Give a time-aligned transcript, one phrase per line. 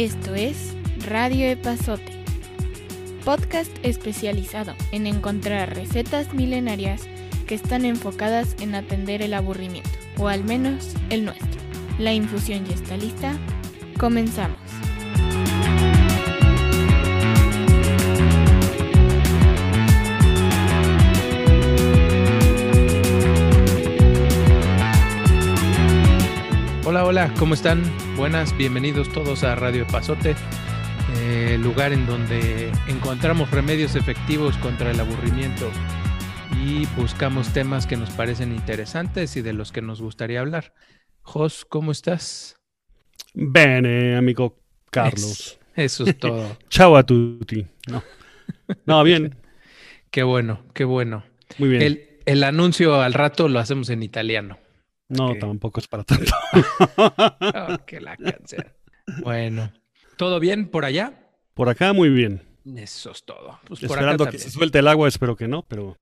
[0.00, 0.74] Esto es
[1.10, 2.24] Radio Epazote,
[3.22, 7.06] podcast especializado en encontrar recetas milenarias
[7.46, 11.60] que están enfocadas en atender el aburrimiento, o al menos el nuestro.
[11.98, 13.38] La infusión ya está lista.
[13.98, 14.69] Comenzamos.
[27.20, 27.82] Hola, ¿cómo están?
[28.16, 30.34] Buenas, bienvenidos todos a Radio Pasote,
[31.18, 35.70] eh, lugar en donde encontramos remedios efectivos contra el aburrimiento
[36.64, 40.72] y buscamos temas que nos parecen interesantes y de los que nos gustaría hablar.
[41.20, 42.56] Jos, ¿cómo estás?
[43.34, 44.56] Bene, amigo
[44.90, 45.58] Carlos.
[45.76, 46.56] Eso, es todo.
[46.70, 47.66] Chao a tutti.
[47.86, 48.02] No.
[48.86, 49.36] no, bien.
[50.10, 51.22] qué bueno, qué bueno.
[51.58, 51.82] Muy bien.
[51.82, 54.56] El, el anuncio al rato lo hacemos en italiano.
[55.10, 56.32] No, tampoco es para tanto.
[56.96, 58.76] oh, que la cáncer.
[59.22, 59.72] Bueno,
[60.16, 61.12] ¿todo bien por allá?
[61.54, 62.42] Por acá muy bien.
[62.76, 63.58] Eso es todo.
[63.66, 65.96] Pues Esperando que se suelte el agua, espero que no, pero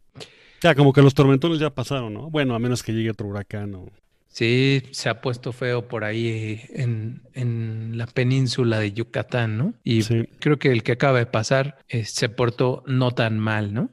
[0.61, 2.31] ya como que los tormentones ya pasaron, ¿no?
[2.31, 3.87] Bueno, a menos que llegue otro huracán o...
[4.28, 9.75] Sí, se ha puesto feo por ahí en, en la península de Yucatán, ¿no?
[9.84, 10.05] Y
[10.39, 13.89] creo que el que acaba de pasar eh, se portó no tan mal, ¿no?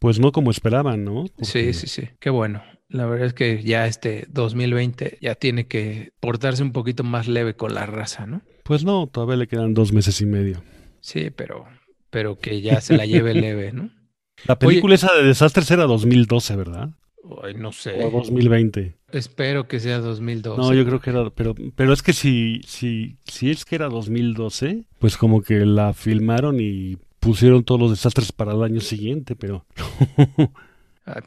[0.00, 1.26] Pues no como esperaban, ¿no?
[1.40, 2.08] Sí, sí, sí.
[2.18, 2.62] Qué bueno.
[2.90, 7.54] La verdad es que ya este 2020 ya tiene que portarse un poquito más leve
[7.54, 8.42] con la raza, ¿no?
[8.64, 10.62] Pues no, todavía le quedan dos meses y medio.
[11.00, 11.66] Sí, pero,
[12.10, 13.90] pero que ya se la lleve leve, ¿no?
[14.46, 16.90] La película esa de desastres era 2012, ¿verdad?
[17.44, 18.04] Ay, no sé.
[18.04, 18.96] O 2020.
[19.12, 20.60] Espero que sea 2012.
[20.60, 23.88] No, yo creo que era, pero, pero es que si, si, si es que era
[23.88, 29.36] 2012, pues como que la filmaron y pusieron todos los desastres para el año siguiente,
[29.36, 29.64] pero...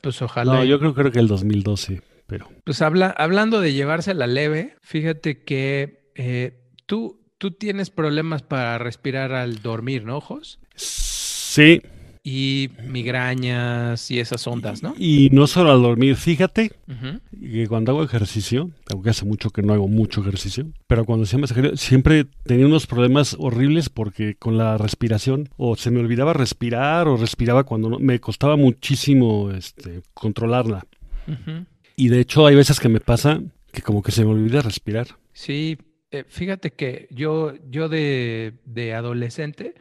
[0.02, 0.54] pues ojalá.
[0.54, 2.50] No, yo creo, creo que el 2012, pero.
[2.64, 8.78] Pues habla, hablando de llevarse la leve, fíjate que eh, tú, tú tienes problemas para
[8.78, 10.60] respirar al dormir, ¿no, Ojos?
[10.76, 11.82] Sí.
[12.26, 14.96] Y migrañas y esas ondas, ¿no?
[14.98, 16.72] Y no solo al dormir, fíjate
[17.42, 21.40] que cuando hago ejercicio, aunque hace mucho que no hago mucho ejercicio, pero cuando hacía
[21.40, 27.10] ejercicio siempre tenía unos problemas horribles porque con la respiración o se me olvidaba respirar
[27.10, 30.86] o respiraba cuando no, me costaba muchísimo este, controlarla.
[31.98, 33.42] Y de hecho hay veces que me pasa
[33.74, 35.08] que como que se me olvida respirar.
[35.34, 35.78] Sí,
[36.12, 39.74] eh, fíjate que yo, yo de, de adolescente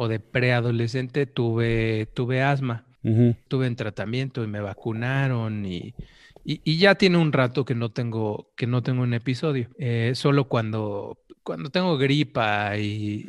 [0.00, 2.86] o de preadolescente tuve, tuve asma.
[3.48, 5.94] Tuve en tratamiento y me vacunaron y,
[6.44, 9.70] y, ya tiene un rato que no tengo, que no tengo un episodio.
[9.78, 13.28] Eh, solo cuando, cuando tengo gripa y,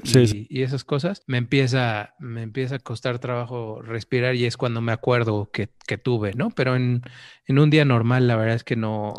[0.49, 4.91] y, esas cosas, me empieza, me empieza a costar trabajo respirar y es cuando me
[4.91, 6.49] acuerdo que, que tuve, ¿no?
[6.49, 7.01] Pero en,
[7.45, 9.13] en, un día normal, la verdad es que no,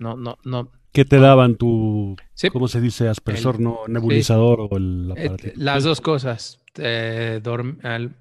[0.00, 2.16] no, no, no, ¿Qué te daban tu,
[2.52, 5.48] cómo se dice, aspersor, no nebulizador o el eh, aparato?
[5.54, 6.59] Las dos cosas.
[6.76, 7.40] Eh,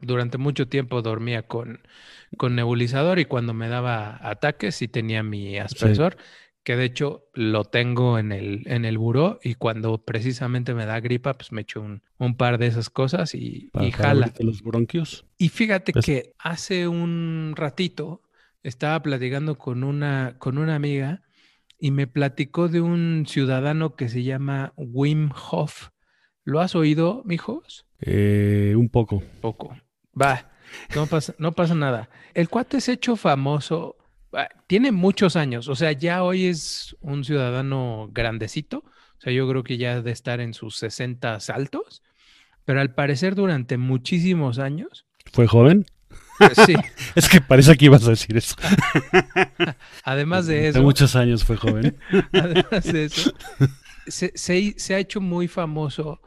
[0.01, 1.81] durante mucho tiempo dormía con,
[2.37, 6.17] con nebulizador y cuando me daba ataques sí tenía mi aspersor,
[6.63, 10.99] que de hecho lo tengo en el, en el buró y cuando precisamente me da
[10.99, 14.33] gripa, pues me echo un, un par de esas cosas y, y jala.
[14.39, 15.25] los bronquios.
[15.37, 18.21] Y fíjate pues que hace un ratito
[18.63, 21.23] estaba platicando con una, con una amiga
[21.79, 25.89] y me platicó de un ciudadano que se llama Wim Hof.
[26.43, 27.85] ¿Lo has oído, mijos?
[28.01, 29.23] Eh, un poco.
[29.41, 29.75] Poco.
[30.19, 30.49] Va,
[30.95, 32.09] no pasa, no pasa nada.
[32.33, 33.97] El cuate es hecho famoso,
[34.67, 38.83] tiene muchos años, o sea, ya hoy es un ciudadano grandecito,
[39.17, 42.03] o sea, yo creo que ya de estar en sus 60 saltos,
[42.65, 45.05] pero al parecer durante muchísimos años.
[45.33, 45.85] ¿Fue joven?
[46.37, 46.73] Pues sí.
[47.15, 48.55] es que parece que ibas a decir eso.
[50.03, 50.79] Además de eso.
[50.79, 51.97] De muchos años fue joven.
[52.33, 53.33] Además de eso.
[54.07, 56.21] Se, se, ha hecho muy famoso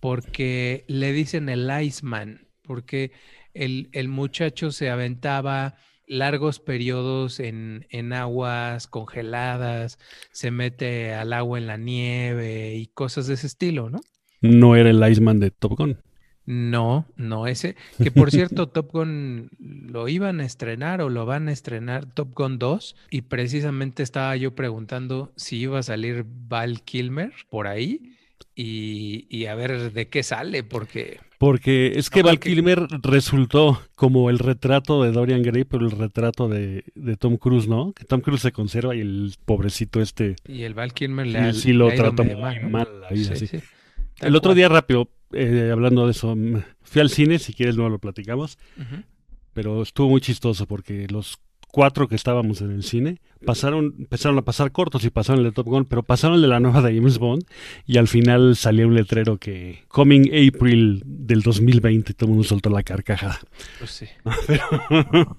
[0.00, 3.12] porque le dicen el Iceman, porque
[3.54, 5.76] el, el muchacho se aventaba
[6.06, 9.98] largos periodos en, en, aguas congeladas,
[10.32, 14.00] se mete al agua en la nieve y cosas de ese estilo, ¿no?
[14.40, 15.98] No era el Iceman de Top Gun.
[16.46, 17.76] No, no ese.
[18.02, 22.32] Que por cierto, Top Gun lo iban a estrenar o lo van a estrenar Top
[22.34, 22.96] Gun 2.
[23.10, 28.17] Y precisamente estaba yo preguntando si iba a salir Val Kilmer por ahí
[28.54, 31.20] y, a ver de qué sale, porque...
[31.38, 36.48] Porque es que Val Kilmer resultó como el retrato de Dorian Gray, pero el retrato
[36.48, 36.82] de,
[37.18, 37.92] Tom Cruise, ¿no?
[37.92, 40.34] Que Tom Cruise se conserva y el pobrecito este...
[40.48, 43.48] Y el Val Kilmer le, sí, lo trata mal, la vida, sí,
[44.20, 46.36] El otro día rápido, eh, hablando de eso,
[46.82, 48.58] fui al cine, si quieres no lo platicamos,
[49.52, 51.38] pero estuvo muy chistoso porque los
[51.70, 55.52] cuatro que estábamos en el cine, pasaron, empezaron a pasar cortos y pasaron el de
[55.52, 57.44] Top Gun, pero pasaron el de la nueva de James Bond
[57.86, 62.70] y al final salió un letrero que Coming April del 2020 todo el mundo soltó
[62.70, 63.38] la carcajada.
[63.78, 64.06] Pues sí.
[64.46, 65.36] pero,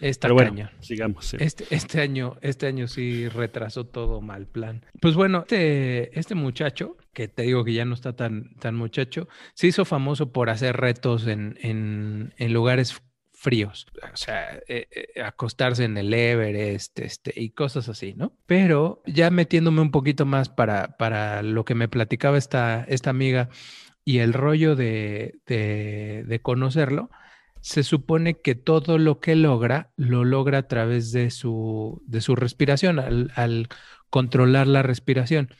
[0.00, 0.72] Esta pero bueno, caña.
[0.80, 1.26] sigamos.
[1.26, 1.36] sí.
[1.40, 4.84] Este, este año, este año sí retrasó todo mal plan.
[5.00, 9.28] Pues bueno, este, este muchacho, que te digo que ya no está tan, tan muchacho,
[9.54, 13.02] se hizo famoso por hacer retos en, en, en lugares
[13.38, 13.86] fríos.
[14.12, 18.32] O sea, eh, eh, acostarse en el Everest, este, y cosas así, ¿no?
[18.46, 23.48] Pero ya metiéndome un poquito más para, para lo que me platicaba esta, esta amiga
[24.04, 27.10] y el rollo de, de, conocerlo,
[27.60, 32.34] se supone que todo lo que logra lo logra a través de su, de su
[32.34, 33.68] respiración, al
[34.10, 35.50] controlar la respiración.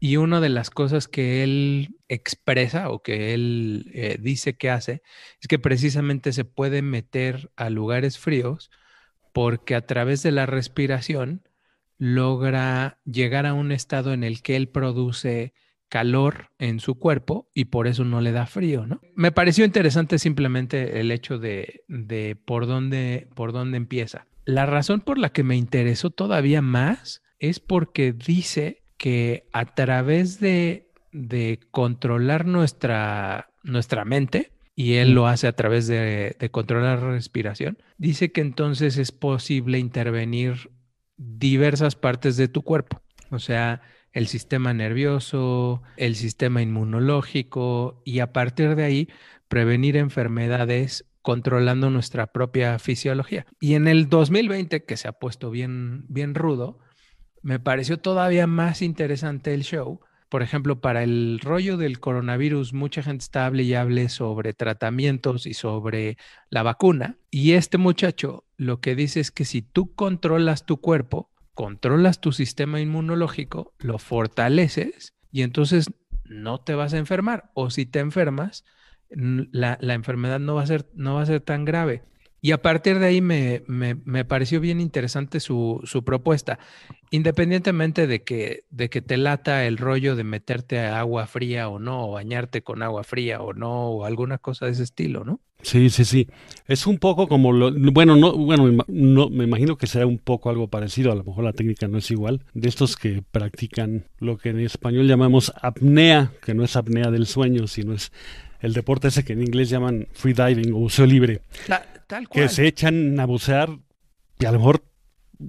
[0.00, 5.02] Y una de las cosas que él expresa o que él eh, dice que hace
[5.40, 8.70] es que precisamente se puede meter a lugares fríos
[9.32, 11.42] porque a través de la respiración
[11.98, 15.52] logra llegar a un estado en el que él produce
[15.88, 19.00] calor en su cuerpo y por eso no le da frío, ¿no?
[19.14, 24.26] Me pareció interesante simplemente el hecho de, de por, dónde, por dónde empieza.
[24.44, 30.40] La razón por la que me interesó todavía más es porque dice que a través
[30.40, 35.14] de, de controlar nuestra, nuestra mente, y él Mm.
[35.14, 40.70] lo hace a través de, de controlar la respiración, dice que entonces es posible intervenir
[41.16, 43.02] diversas partes de tu cuerpo.
[43.30, 49.08] O sea, el sistema nervioso, el sistema inmunológico y a partir de ahí
[49.48, 53.46] prevenir enfermedades controlando nuestra propia fisiología.
[53.60, 56.78] Y en el 2020, que se ha puesto bien, bien rudo,
[57.42, 60.00] me pareció todavía más interesante el show.
[60.28, 65.46] Por ejemplo, para el rollo del coronavirus, mucha gente está hable y hable sobre tratamientos
[65.46, 66.18] y sobre
[66.50, 67.16] la vacuna.
[67.30, 72.32] Y este muchacho lo que dice es que si tú controlas tu cuerpo, controlas tu
[72.32, 75.90] sistema inmunológico, lo fortaleces y entonces
[76.24, 77.50] no te vas a enfermar.
[77.54, 78.64] O si te enfermas,
[79.08, 82.02] la, la enfermedad no va a ser, no va a ser tan grave.
[82.40, 86.58] Y a partir de ahí me, me- me pareció bien interesante su, su propuesta.
[87.10, 91.78] Independientemente de que, de que te lata el rollo de meterte a agua fría o
[91.78, 95.40] no, o bañarte con agua fría o no, o alguna cosa de ese estilo, ¿no?
[95.62, 96.28] Sí, sí, sí.
[96.68, 100.50] Es un poco como lo, bueno, no, bueno, no, me imagino que sea un poco
[100.50, 104.38] algo parecido, a lo mejor la técnica no es igual, de estos que practican lo
[104.38, 108.12] que en español llamamos apnea, que no es apnea del sueño, sino es
[108.60, 112.66] el deporte ese que en inglés llaman freediving o buceo libre, Ta- tal que se
[112.66, 113.70] echan a bucear
[114.40, 114.82] y a lo mejor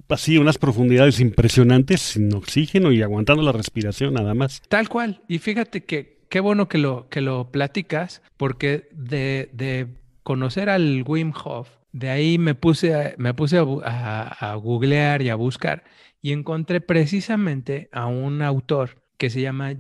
[0.10, 4.62] así unas profundidades impresionantes sin oxígeno y aguantando la respiración nada más.
[4.70, 5.24] Tal cual.
[5.28, 9.88] Y fíjate que qué bueno que lo, que lo platicas, porque de, de
[10.22, 15.24] conocer al Wim Hof, de ahí me puse, a, me puse a, a- a googlear
[15.24, 15.84] y a buscar
[16.22, 19.74] y encontré precisamente a un autor que se llama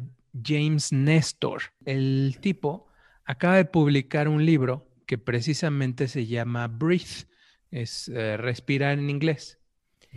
[0.43, 1.61] James Nestor.
[1.85, 2.87] El tipo
[3.25, 7.25] acaba de publicar un libro que precisamente se llama Breathe,
[7.71, 9.57] es eh, respirar en inglés.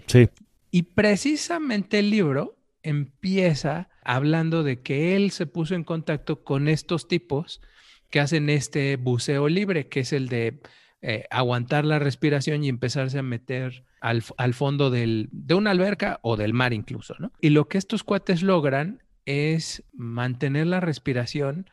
[0.06, 0.28] Sí,
[0.70, 7.08] Y precisamente el libro empieza hablando de que él se puso en contacto con estos
[7.08, 7.62] tipos
[8.10, 10.60] que hacen este buceo libre, que es el de
[11.00, 16.20] eh, aguantar la respiración y empezarse a meter al, al fondo del- de una alberca
[16.22, 17.32] o del mar incluso, ¿no?
[17.40, 21.70] Y lo que estos cuates logran es mantener la respiración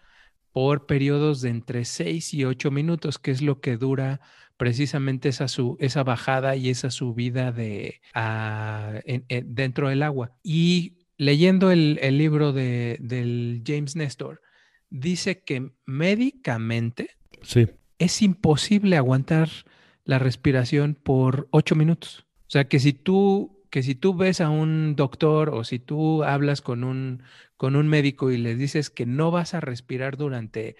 [0.51, 4.20] por periodos de entre 6 y 8 minutos, que es lo que dura
[4.58, 10.36] precisamente esa, su- esa bajada y esa subida de, ah, en- en- dentro del agua.
[10.44, 14.41] Y leyendo el, el libro de, del James Nestor,
[14.89, 17.68] dice que médicamente sí.
[18.00, 19.50] es imposible aguantar
[20.06, 22.25] la respiración por ocho minutos.
[22.48, 26.24] O sea, que si tú, que si tú ves a un doctor o si tú
[26.24, 27.24] hablas con un,
[27.58, 30.76] con un médico y les dices que no vas a respirar durante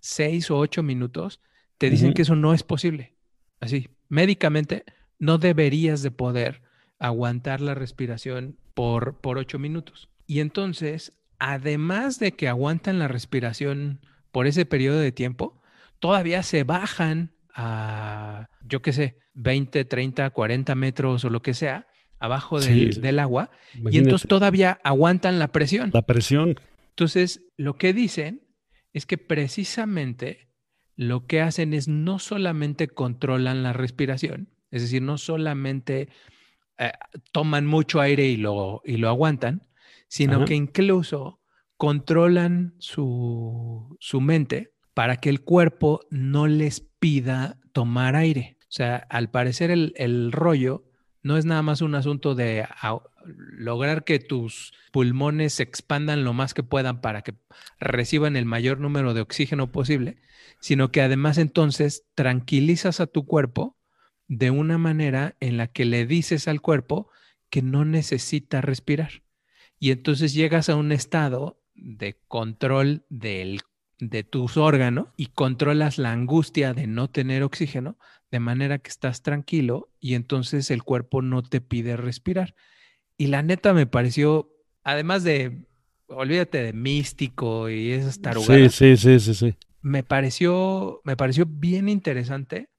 [0.00, 1.40] seis o ocho minutos,
[1.78, 3.14] te dicen que eso no es posible.
[3.60, 4.84] Así, médicamente
[5.18, 6.62] no deberías de poder
[6.98, 10.08] aguantar la respiración por, por ocho minutos.
[10.26, 14.00] Y entonces, además de que aguantan la respiración
[14.32, 15.60] por ese periodo de tiempo,
[15.98, 21.86] todavía se bajan a, yo qué sé, 20, 30, 40 metros o lo que sea,
[22.22, 23.00] abajo del, Sí.
[23.00, 23.50] del agua,
[23.90, 25.90] y entonces todavía aguantan la presión.
[25.92, 26.56] La presión,
[26.90, 28.42] Entonces, lo que dicen
[28.92, 30.48] es que precisamente
[30.96, 36.08] lo que hacen es no solamente controlan la respiración, es decir, no solamente
[36.78, 36.92] eh,
[37.32, 39.66] toman mucho aire y lo, y lo aguantan,
[40.08, 40.44] sino Ajá.
[40.44, 41.40] que incluso
[41.76, 48.56] controlan su, su mente para que el cuerpo no les pida tomar aire.
[48.62, 50.84] O sea, al parecer el, el rollo
[51.22, 52.66] no es nada más un asunto de
[53.24, 57.34] lograr que tus pulmones se expandan lo más que puedan para que
[57.78, 60.18] reciban el mayor número de oxígeno posible,
[60.60, 63.76] sino que además entonces tranquilizas a tu cuerpo
[64.26, 67.10] de una manera en la que le dices al cuerpo
[67.50, 69.22] que no necesita respirar.
[69.78, 73.60] Y entonces llegas a un estado de control del,
[74.02, 77.96] de tus órganos y controlas la angustia de no tener oxígeno
[78.32, 82.56] de manera que estás tranquilo y entonces el cuerpo no te pide respirar.
[83.16, 84.50] Y la neta me pareció,
[84.82, 85.66] además de,
[86.08, 88.74] olvídate de místico y esas tarugadas.
[88.74, 89.56] Sí, sí, sí, sí, sí.
[89.82, 92.70] Me pareció, me pareció bien interesante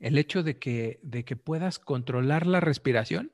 [0.00, 3.30] el hecho de que, de que puedas controlar la respiración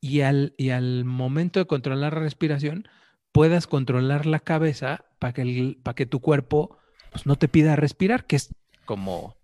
[0.00, 2.86] y al, y al momento de controlar la respiración
[3.34, 6.78] puedas controlar la cabeza para que, para que tu cuerpo
[7.10, 9.36] pues, no te pida respirar, que es como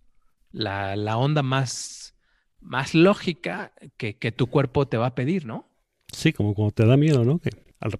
[0.53, 2.15] la, onda más,
[2.61, 5.69] más lógica que, tu cuerpo te va a pedir, ¿no?
[6.13, 7.41] Sí, como cuando te da miedo, ¿no?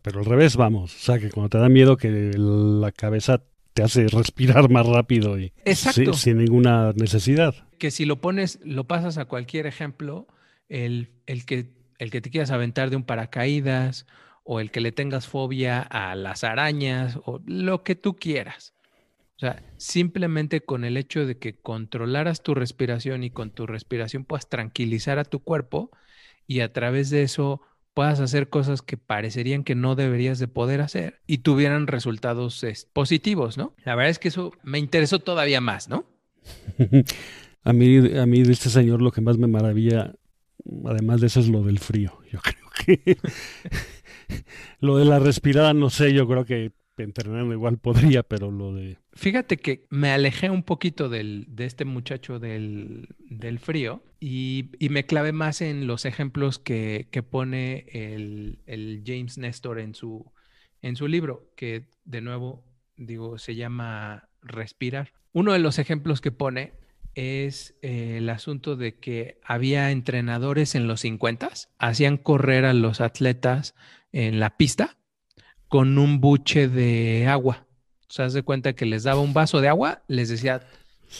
[0.03, 3.43] pero al revés vamos, o sea, que cuando te da miedo que la cabeza
[3.73, 7.55] te hace respirar más rápido y sin, ninguna necesidad.
[7.79, 10.29] Que si lo pones, lo pasas a cualquier ejemplo,
[10.69, 14.07] el, el, que, el que te quieras aventar de un paracaídas
[14.53, 18.75] o el que le tengas fobia a las arañas o lo que tú quieras.
[19.37, 24.25] O sea, simplemente con el hecho de que controlaras tu respiración y con tu respiración
[24.25, 25.93] puedas tranquilizar a tu cuerpo
[26.49, 27.63] y a través de eso
[27.95, 33.57] puedas hacer cosas que parecerían que no deberías de poder hacer y tuvieran resultados positivos,
[33.57, 33.77] ¿no?
[33.85, 36.07] La verdad es que eso me interesó todavía más, ¿no?
[37.63, 40.13] a mí, a mí de este señor lo que más me maravilla,
[40.87, 42.19] además de eso, es lo del frío.
[42.33, 43.17] Yo creo que
[44.81, 46.73] lo de la respirada, no sé, yo creo que
[47.03, 48.99] entrenando igual podría, pero lo de...
[49.13, 53.09] Fíjate que me alejé un poquito del, de este muchacho del,
[53.61, 60.31] frío y, me clavé más en los ejemplos que, pone el, James Nestor en su,
[60.83, 62.65] en su libro, que de nuevo,
[62.97, 65.13] digo, se llama Respirar.
[65.33, 66.73] Uno de los ejemplos que pone
[67.15, 73.01] es eh, el asunto de que había entrenadores en los 50, hacían correr a los
[73.01, 73.75] atletas
[74.13, 74.97] en la pista
[75.69, 77.67] con un buche de agua.
[78.09, 80.63] O sea, haz de cuenta que les daba un vaso de agua, les decía,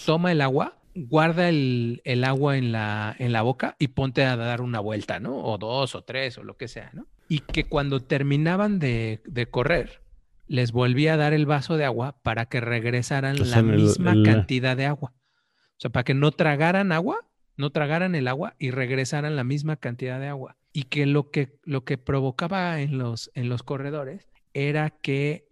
[0.05, 4.61] toma el agua, guarda el, agua en la, en la boca y ponte a dar
[4.61, 5.37] una vuelta, ¿no?
[5.37, 7.07] O dos o tres o lo que sea, ¿no?
[7.29, 9.21] Y que cuando terminaban de,
[9.51, 10.03] correr,
[10.49, 14.87] les volvía a dar el vaso de agua para que regresaran la misma cantidad de
[14.87, 15.13] agua.
[15.15, 17.21] O sea, para que no tragaran agua,
[17.57, 20.57] no tragaran el agua y regresaran la misma cantidad de agua.
[20.73, 25.49] Y que lo que, lo que provocaba en los, en los corredores era que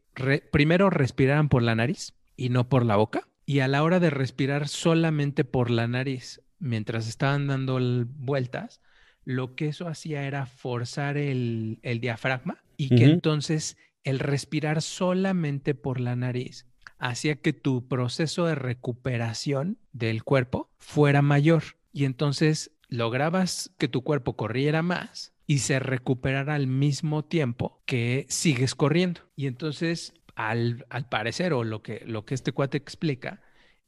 [0.50, 3.28] primero respiraran por la nariz y no por la boca.
[3.46, 7.78] Y a la hora de respirar solamente por la nariz, mientras estaban dando
[8.16, 8.80] vueltas,
[9.24, 16.00] lo que eso hacía era forzar el, diafragma y que entonces el respirar solamente por
[16.00, 16.66] la nariz
[16.98, 21.62] hacía que tu proceso de recuperación del cuerpo fuera mayor.
[21.92, 28.26] Y entonces lograbas que tu cuerpo corriera más y se recuperará al mismo tiempo que
[28.28, 29.22] sigues corriendo.
[29.36, 33.40] Y entonces, al, parecer, o lo que, lo que este cuate explica,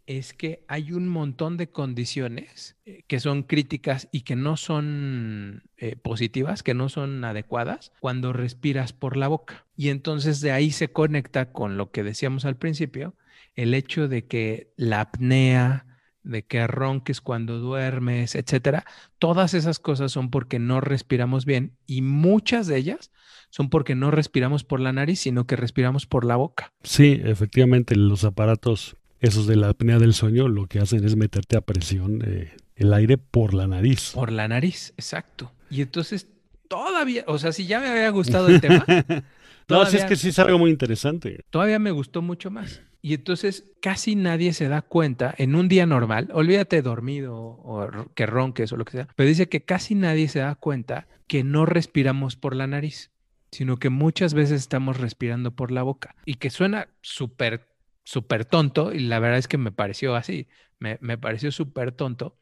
[0.07, 5.63] es que hay un montón de condiciones eh, que son críticas y que no son
[5.77, 9.67] eh, positivas, que no son adecuadas cuando respiras por la boca.
[9.77, 13.15] Y entonces de ahí se conecta con lo que decíamos al principio,
[13.55, 15.87] el hecho de que la apnea,
[16.23, 18.85] de que ronques cuando duermes, etcétera.
[19.19, 23.11] Todas esas cosas son porque no respiramos bien y muchas de ellas
[23.51, 26.73] son porque no respiramos por la nariz, sino que respiramos por la boca.
[26.83, 31.57] Sí, efectivamente, los aparatos esos de la apnea del sueño lo que hacen es meterte
[31.57, 34.13] a presión eh, el aire por la nariz.
[34.15, 35.53] Por la nariz, exacto.
[35.69, 36.27] Y entonces
[36.69, 38.85] todavía, o sea, si ya me había gustado el tema.
[39.69, 41.45] no, si es que sí es algo muy interesante.
[41.51, 42.83] Todavía me gustó mucho más.
[43.03, 48.27] Y entonces casi nadie se da cuenta en un día normal, olvídate dormido o que
[48.27, 51.65] ronques o lo que sea, pero dice que casi nadie se da cuenta que no
[51.65, 53.11] respiramos por la nariz,
[53.51, 57.69] sino que muchas veces estamos respirando por la boca y que suena súper,
[58.05, 62.37] súper tonto y la verdad es que me pareció así, me, me pareció súper tonto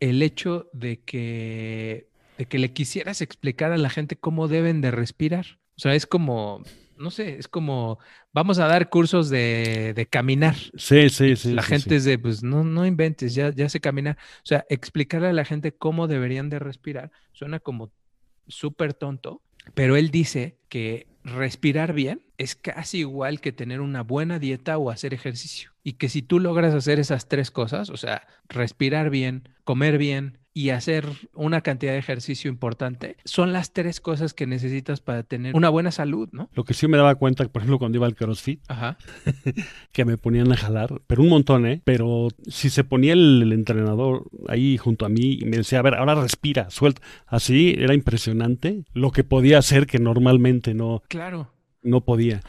[0.00, 4.90] el hecho de que, de que le quisieras explicar a la gente cómo deben de
[4.90, 5.58] respirar.
[5.76, 6.62] O sea, es como,
[6.98, 7.98] no sé, es como,
[8.32, 10.54] vamos a dar cursos de, caminar.
[10.76, 11.52] Sí, sí, sí.
[11.52, 14.16] La gente es de, pues no, no inventes, ya, ya sé caminar.
[14.38, 17.90] O sea, explicarle a la gente cómo deberían de respirar suena como
[18.46, 19.42] súper tonto,
[19.74, 24.90] pero él dice que respirar bien es casi igual que tener una buena dieta o
[24.90, 25.70] hacer ejercicio.
[25.82, 30.38] Y que si tú logras hacer esas tres cosas, o sea, respirar bien, comer bien
[30.56, 35.54] y hacer una cantidad de ejercicio importante, son las tres cosas que necesitas para tener
[35.56, 36.48] una buena salud, ¿no?
[36.54, 38.62] Lo que sí me daba cuenta, por ejemplo, cuando iba al CrossFit,
[39.92, 41.82] que me ponían a jalar, pero un montón, ¿eh?
[41.84, 45.94] Pero si se ponía el, entrenador ahí junto a mí y me decía, a ver,
[45.94, 51.53] ahora respira, suelta, así era impresionante lo que podía hacer que normalmente no, claro.
[51.84, 52.40] No podía.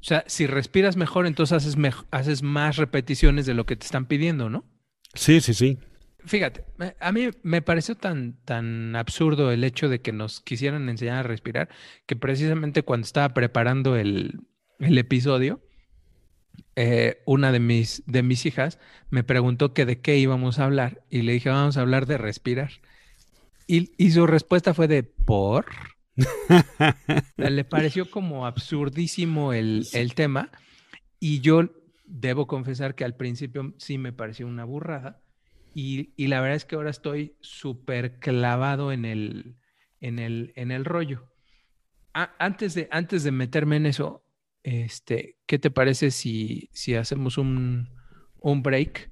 [0.00, 1.76] O sea, si respiras mejor, entonces haces,
[2.10, 4.64] haces más repeticiones de lo que te están pidiendo, ¿no?
[5.14, 5.78] Sí, sí, sí.
[6.26, 6.64] Fíjate,
[7.00, 11.22] a mí me pareció tan, tan absurdo el hecho de que nos quisieran enseñar a
[11.22, 11.68] respirar
[12.06, 14.40] que precisamente cuando estaba preparando el,
[14.78, 15.60] episodio,
[16.76, 18.78] eh, una de mis, de mis hijas
[19.10, 22.16] me preguntó que de qué íbamos a hablar y le dije, vamos a hablar de
[22.16, 22.70] respirar.
[23.66, 25.66] Y, y su respuesta fue de por.
[27.36, 30.50] Le pareció como absurdísimo el, el tema
[31.18, 31.70] y yo
[32.04, 35.24] debo confesar que al principio sí me pareció una burrada
[35.74, 39.56] y, la verdad es que ahora estoy súper clavado en el,
[40.00, 41.28] en el, en el rollo.
[42.12, 44.24] antes, de, antes de meterme en eso,
[44.62, 47.90] este, ¿qué te parece si, si hacemos un,
[48.38, 49.10] un break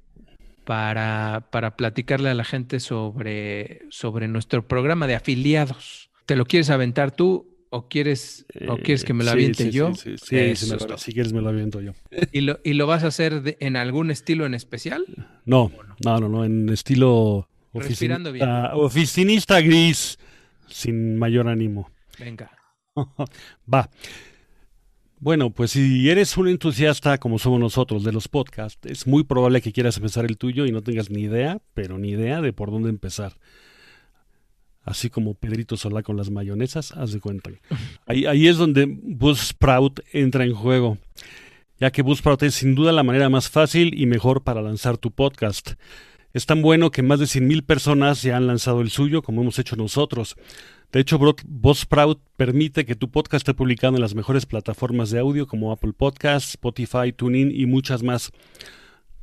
[0.64, 6.11] para, para, platicarle a la gente sobre, sobre nuestro programa de afiliados?
[6.26, 9.94] ¿Te lo quieres aventar tú ¿O quieres, o quieres que me lo eh, aviente yo?
[9.94, 10.66] Sí, sí, sí
[10.98, 11.92] si quieres me lo aviento yo.
[12.30, 15.06] ¿Y lo, y lo vas a hacer en algún estilo en especial?
[15.46, 15.72] No,
[16.04, 18.46] no, no, no, en estilo Respirando bien.
[18.74, 20.18] oficinista gris,
[20.68, 21.90] sin mayor ánimo.
[22.18, 22.50] Venga.
[23.72, 23.88] Va.
[25.18, 29.62] Bueno, pues si eres un entusiasta como somos nosotros de los podcasts, es muy probable
[29.62, 32.70] que quieras empezar el tuyo y no tengas ni idea, pero ni idea de por
[32.70, 33.38] dónde empezar
[34.84, 37.50] así como Pedrito Solá con las mayonesas, haz de cuenta.
[38.06, 40.98] Ahí, ahí es donde Buzzsprout entra en juego,
[41.78, 45.10] ya que Buzzsprout es sin duda la manera más fácil y mejor para lanzar tu
[45.10, 45.72] podcast.
[46.32, 49.58] Es tan bueno que más de 100.000 personas ya han lanzado el suyo, como hemos
[49.58, 50.34] hecho nosotros.
[50.90, 55.46] De hecho, Buzzsprout permite que tu podcast esté publicado en las mejores plataformas de audio
[55.46, 58.30] como Apple Podcasts, Spotify, TuneIn y muchas más.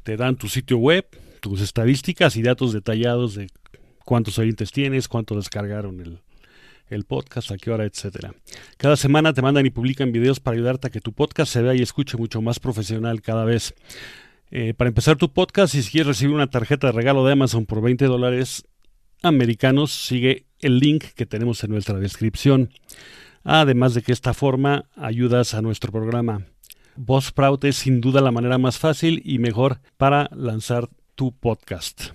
[0.04, 1.06] Te dan tu sitio web,
[1.42, 3.50] tus estadísticas y datos detallados de
[4.10, 6.20] cuántos oyentes tienes, cuántos descargaron
[6.90, 8.34] el, podcast, a qué hora, etcétera.
[8.78, 11.76] Cada semana te mandan y publican videos para ayudarte a que tu podcast se vea
[11.76, 13.76] y escuche mucho más profesional cada vez.
[14.50, 17.84] Eh, para empezar tu podcast, si quieres recibir una tarjeta de regalo de Amazon por
[17.84, 18.64] 20 dólares
[19.22, 22.72] americanos, sigue el link que tenemos en nuestra descripción.
[23.44, 26.48] Además de que esta forma ayudas a nuestro programa.
[26.96, 32.14] Buzzsprout es sin duda la manera más fácil y mejor para lanzar tu podcast.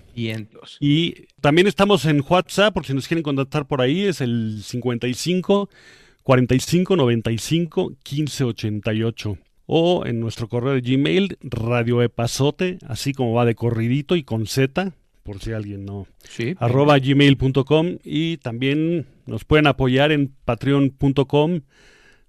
[0.79, 5.69] Y también estamos en WhatsApp, por si nos quieren contactar por ahí, es el 55
[6.23, 9.37] 45 95 15 88.
[9.67, 14.93] O en nuestro correo de Gmail, radioepazote, así como va de corridito y con Z,
[15.21, 16.07] por si alguien no.
[16.27, 16.55] Sí.
[16.57, 21.61] Arroba gmail.com y también nos pueden apoyar en patreon.com,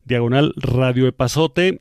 [0.05, 1.79] diagonal radioepazote.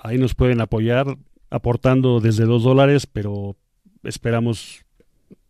[0.00, 1.06] Ahí nos pueden apoyar
[1.50, 3.56] aportando desde dos dólares, pero
[4.02, 4.84] esperamos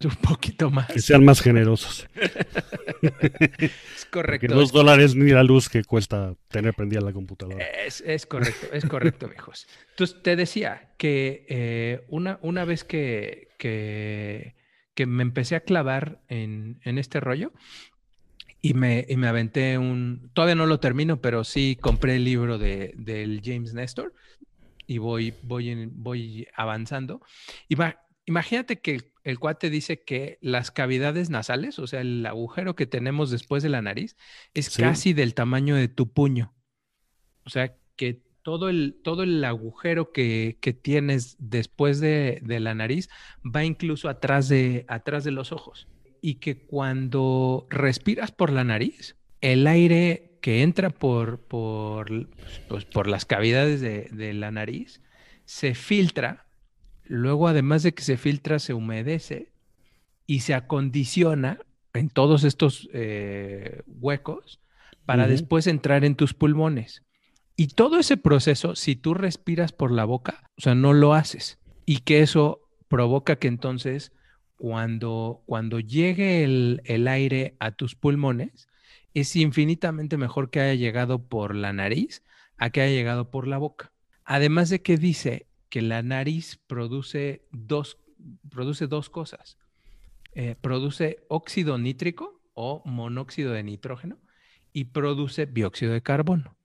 [0.04, 0.88] un poquito más.
[0.88, 2.08] Que sean más generosos.
[3.02, 4.46] es correcto.
[4.46, 7.64] Porque dos dólares ni la luz que cuesta tener prendida la computadora.
[7.64, 9.66] Es, correcto, es correcto, viejos.
[9.90, 14.54] Entonces, te decía que eh, una, una vez que, que,
[15.06, 17.52] me empecé a clavar en, este rollo
[18.60, 20.30] y me, me, aventé un...
[20.32, 24.14] Todavía no lo termino, pero sí compré el libro de, del James Nestor
[24.86, 27.20] y voy, voy, voy avanzando.
[27.68, 32.74] Y va, imagínate que el, cuate dice que las cavidades nasales, o sea, el agujero
[32.74, 34.16] que tenemos después de la nariz,
[34.54, 36.54] es casi del tamaño de tu puño.
[37.44, 43.08] O sea, que todo el, todo el agujero que, tienes después de, la nariz
[43.44, 45.88] va incluso atrás de, atrás de los ojos.
[46.20, 52.28] Y que cuando respiras por la nariz, el aire que entra por, por,
[52.68, 55.00] pues, por las cavidades de, de la nariz
[55.44, 56.46] se filtra
[57.04, 59.52] Luego, además de que se filtra, se humedece
[60.26, 61.58] y se acondiciona
[61.94, 64.60] en todos estos eh, huecos
[65.04, 67.02] para después entrar en tus pulmones.
[67.56, 71.58] Y todo ese proceso, si tú respiras por la boca, o sea, no lo haces.
[71.84, 74.12] Y que eso provoca que entonces,
[74.56, 78.68] cuando, cuando llegue el, el aire a tus pulmones,
[79.12, 82.22] es infinitamente mejor que haya llegado por la nariz
[82.56, 83.92] a que haya llegado por la boca.
[84.24, 87.96] Además de que dice que la nariz produce dos,
[88.50, 89.56] produce dos cosas.
[90.34, 94.20] Eh, produce óxido nítrico o monóxido de nitrógeno
[94.74, 96.58] y produce dióxido de carbono.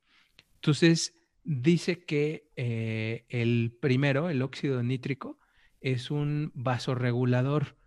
[0.55, 1.13] Entonces,
[1.45, 5.39] dice que eh, el primero, el óxido nítrico,
[5.79, 7.77] es un vasoregulador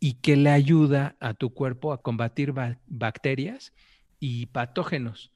[0.00, 2.52] y que le ayuda a tu cuerpo a combatir
[2.86, 3.72] bacterias
[4.20, 5.32] y patógenos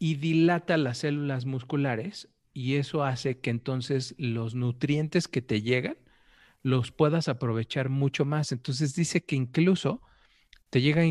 [0.00, 5.96] y dilata las células musculares y eso hace que entonces los nutrientes que te llegan
[6.62, 8.52] los puedas aprovechar mucho más.
[8.52, 10.00] Entonces dice que incluso
[10.70, 11.02] te llega,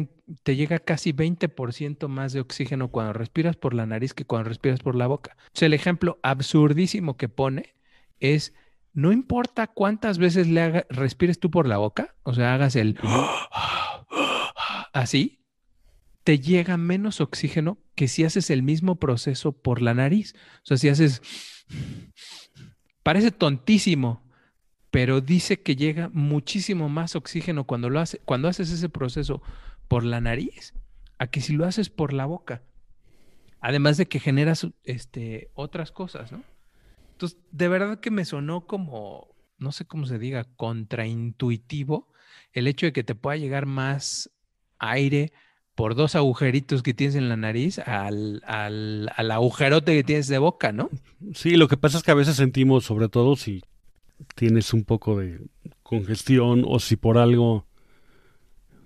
[0.44, 4.80] te llega casi 20% más de oxígeno cuando respiras por la nariz que cuando respiras
[4.80, 5.38] por la boca.
[5.54, 7.76] O sea, el ejemplo absurdísimo que pone
[8.20, 8.54] es,
[8.94, 12.98] no importa cuántas veces le haga, respires tú por la boca, o sea, hagas el
[14.94, 15.41] así,
[16.24, 20.36] te llega menos oxígeno que si haces el mismo proceso por la nariz.
[20.64, 21.22] O sea, si haces...
[23.04, 24.22] Parece tontísimo,
[24.92, 29.42] pero dice que llega muchísimo más oxígeno cuando lo hace, cuando haces ese proceso
[29.88, 30.74] por la nariz,
[31.18, 32.62] a que si lo haces por la boca.
[33.60, 36.44] Además de que generas este, otras cosas, ¿no?
[37.14, 42.12] Entonces, de verdad que me sonó como, no sé cómo se diga, contraintuitivo
[42.54, 44.32] el hecho de que te pueda llegar más
[44.80, 45.32] aire
[45.76, 50.38] por dos agujeritos que tienes en la nariz al, al, al, agujerote que tienes de
[50.38, 50.90] boca, ¿no?
[51.34, 53.64] Sí, lo que pasa es que a veces sentimos, sobre todo si
[54.36, 55.40] tienes un poco de
[55.84, 57.66] congestión o si por algo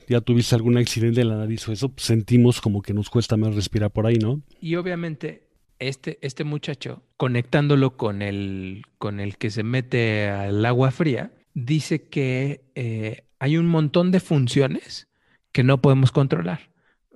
[0.07, 3.55] ya tuviste algún accidente en la nariz o eso, sentimos como que nos cuesta más
[3.55, 4.41] respirar por ahí, ¿no?
[4.61, 5.47] Y obviamente
[5.79, 12.07] este, este muchacho, conectándolo con el, con el que se mete al agua fría, dice
[12.07, 15.07] que eh, hay un montón de funciones
[15.51, 16.69] que no podemos controlar.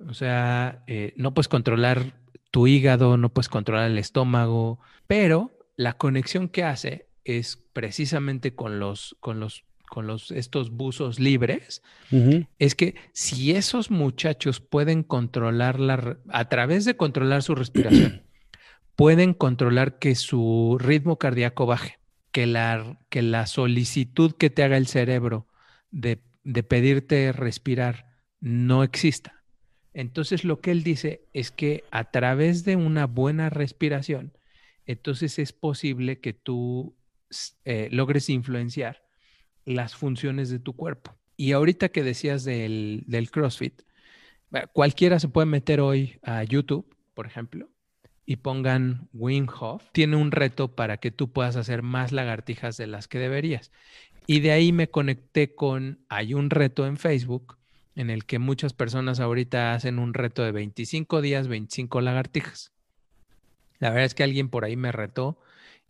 [0.08, 2.14] O sea, eh, no puedes controlar
[2.50, 8.80] tu hígado, no puedes controlar el estómago, pero la conexión que hace es precisamente con
[8.80, 11.82] los, con los, con los, estos buzos libres,
[12.58, 18.22] es que si esos muchachos pueden controlar la, a través de controlar su respiración,
[18.96, 21.98] pueden controlar que su ritmo cardíaco baje,
[22.32, 25.46] que la, que la solicitud que te haga el cerebro
[25.90, 28.06] de, de pedirte respirar
[28.40, 29.39] no exista.
[29.92, 34.32] Entonces lo que él dice es que a través de una buena respiración,
[34.86, 36.96] entonces es posible que tú
[37.64, 39.04] eh, logres influenciar
[39.64, 41.16] las funciones de tu cuerpo.
[41.36, 43.82] Y ahorita que decías del, CrossFit,
[44.72, 47.70] cualquiera se puede meter hoy a YouTube, por ejemplo,
[48.26, 49.84] y pongan Wim Hof.
[49.92, 53.72] Tiene un reto para que tú puedas hacer más lagartijas de las que deberías.
[54.26, 57.59] Y de ahí me conecté con, hay un reto en Facebook
[57.96, 62.72] en el que muchas personas ahorita hacen un reto de 25 días, 25 lagartijas.
[63.78, 65.38] La verdad es que alguien por ahí me retó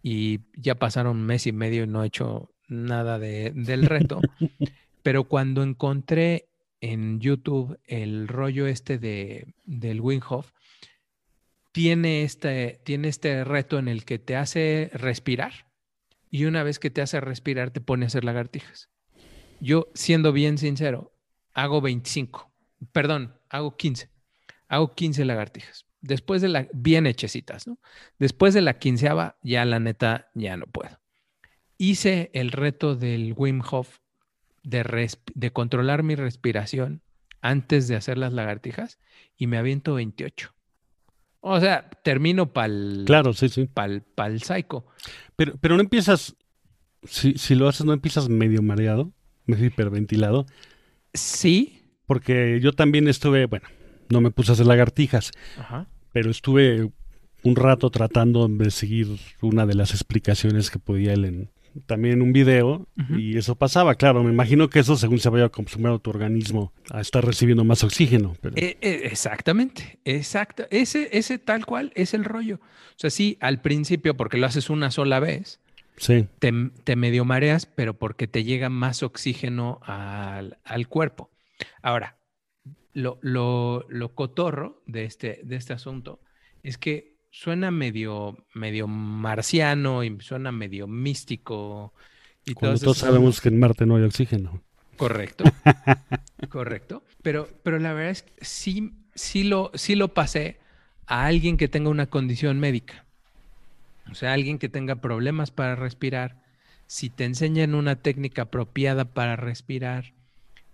[0.02, 4.20] y ya pasaron un mes y medio y no he hecho nada de, del reto.
[5.02, 6.48] Pero cuando encontré
[6.80, 10.52] en YouTube el rollo este de, del Winghoff,
[11.72, 15.70] tiene este, tiene este reto en el que te hace respirar
[16.30, 18.88] y una vez que te hace respirar te pone a hacer lagartijas.
[19.60, 21.12] Yo, siendo bien sincero,
[21.54, 22.52] hago 25,
[22.92, 24.10] perdón, hago 15,
[24.68, 27.78] hago 15 lagartijas después de la, bien hechecitas, ¿no?
[28.18, 30.98] Después de la quinceava, ya la neta, ya no puedo.
[31.78, 33.98] Hice el reto del Wim Hof
[34.62, 37.02] de, de controlar mi respiración
[37.40, 38.98] antes de hacer las lagartijas
[39.36, 40.54] y me aviento 28.
[41.42, 43.04] O sea, termino pa'l...
[43.06, 43.66] Claro, sí, sí.
[43.66, 44.84] Pa'l, pa'l psycho.
[45.36, 46.36] Pero, pero no empiezas,
[47.04, 49.10] si, si lo haces, no empiezas medio mareado,
[49.46, 50.44] medio hiperventilado.
[51.14, 51.82] Sí.
[52.06, 53.66] Porque yo también estuve, bueno,
[54.08, 55.30] no me puse a hacer lagartijas,
[56.12, 56.90] pero estuve
[57.42, 59.06] un rato tratando de seguir
[59.40, 61.50] una de las explicaciones que podía él en,
[61.86, 65.46] también en un video y eso pasaba, claro, me imagino que eso según se vaya
[65.46, 68.36] acostumbrado tu organismo a estar recibiendo más oxígeno.
[68.56, 72.56] Eh, eh, exactamente, exacto, ese, ese tal cual es el rollo.
[72.56, 75.60] O sea, sí, al principio porque lo haces una sola vez,
[75.96, 76.26] sí.
[76.38, 76.52] te,
[76.84, 81.30] te medio mareas, pero porque te llega más oxígeno al, al cuerpo.
[81.82, 82.16] Ahora,
[82.92, 86.20] lo, lo, lo, cotorro de este, de este asunto
[86.62, 91.94] es que suena medio, medio marciano y suena medio místico.
[92.44, 94.62] Y Cuando todos sabemos que en Marte no hay oxígeno.
[94.96, 95.44] Correcto,
[96.50, 97.04] correcto.
[97.22, 100.58] Pero, pero la verdad es que sí, sí, lo, sí lo pasé
[101.06, 103.06] a alguien que tenga una condición médica.
[104.10, 106.42] O sea, alguien que tenga problemas para respirar.
[106.86, 110.12] Si te enseñan una técnica apropiada para respirar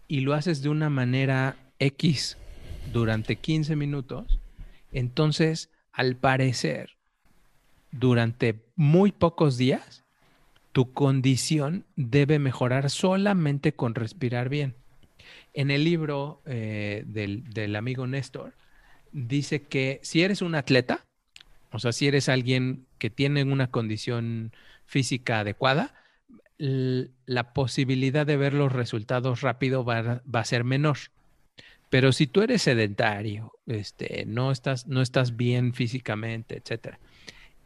[0.08, 2.38] y lo haces de una manera X
[2.92, 4.38] durante 15 minutos,
[4.92, 6.96] entonces, al parecer,
[7.90, 10.04] durante muy pocos días,
[10.72, 14.74] tu condición debe mejorar solamente con respirar bien.
[15.54, 18.52] En el libro eh, del, amigo Néstor,
[19.12, 21.04] dice que si eres un atleta,
[21.72, 24.52] O sea, si eres alguien que tiene una condición
[24.84, 25.94] física adecuada,
[26.58, 30.96] la posibilidad de ver los resultados rápido va, a ser menor.
[31.90, 36.98] Pero si tú eres sedentario, este, no, estás, no estás bien físicamente, etcétera,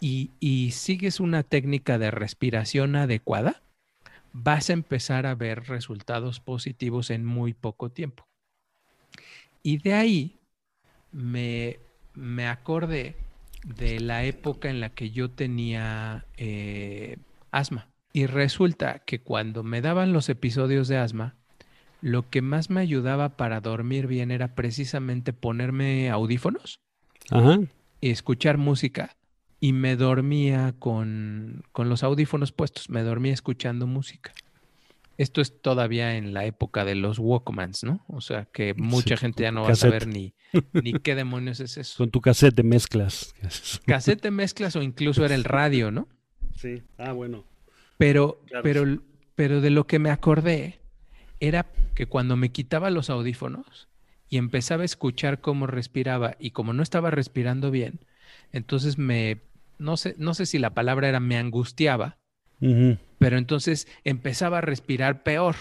[0.00, 3.62] y, y sigues una técnica de respiración adecuada,
[4.32, 8.26] vas a empezar a ver resultados positivos en muy poco tiempo.
[9.62, 10.38] Y de ahí
[11.12, 11.78] me,
[12.14, 13.14] me acordé
[13.64, 17.18] de la época en la que yo tenía eh,
[17.50, 17.88] asma.
[18.12, 21.36] Y resulta que cuando me daban los episodios de asma,
[22.00, 26.80] lo que más me ayudaba para dormir bien era precisamente ponerme audífonos
[28.00, 29.16] y escuchar música.
[29.62, 34.32] Y me dormía con, con los audífonos puestos, me dormía escuchando música.
[35.18, 38.02] Esto es todavía en la época de los Walkmans, ¿no?
[38.08, 40.32] O sea que mucha gente ya no va a saber ni,
[40.72, 41.98] ni qué demonios es eso.
[41.98, 43.34] Con tu cassette de mezclas.
[43.86, 46.08] Cassette de mezclas o incluso era el radio, ¿no?
[46.56, 47.44] Sí, ah, bueno.
[47.98, 49.02] Pero, pero,
[49.34, 50.80] pero de lo que me acordé
[51.38, 53.88] era que cuando me quitaba los audífonos
[54.28, 58.00] y empezaba a escuchar cómo respiraba y como no estaba respirando bien,
[58.52, 59.40] entonces me,
[59.78, 62.18] no sé, no sé si la palabra era me angustiaba,
[63.18, 65.56] pero entonces empezaba a respirar peor.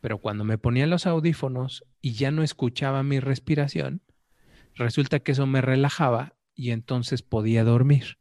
[0.00, 4.02] Pero cuando me ponía los audífonos y ya no escuchaba mi respiración,
[4.74, 8.18] resulta que eso me relajaba y entonces podía dormir.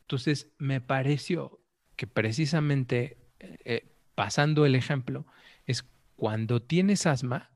[0.00, 1.60] Entonces me pareció
[1.94, 5.26] que precisamente, eh, pasando el ejemplo,
[5.64, 5.84] es
[6.16, 7.52] cuando tienes asma,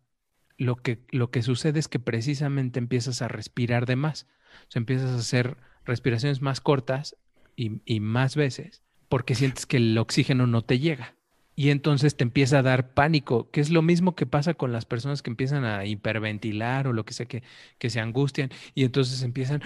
[0.59, 4.29] lo que, lo que sucede es que precisamente empiezas a respirar de más.
[4.69, 7.17] O sea, empiezas a hacer respiraciones más cortas
[7.57, 11.16] y más veces porque sientes que el oxígeno no te llega.
[11.59, 14.85] Y entonces te empieza a dar pánico, que es lo mismo que pasa con las
[14.85, 17.43] personas que empiezan a hiperventilar o lo que sea, que,
[17.79, 19.63] que se angustian y entonces empiezan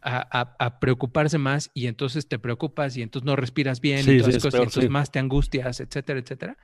[0.00, 5.10] a, preocuparse más y entonces te preocupas y entonces no respiras bien y, entonces más
[5.10, 6.56] te angustias, etcétera, etcétera.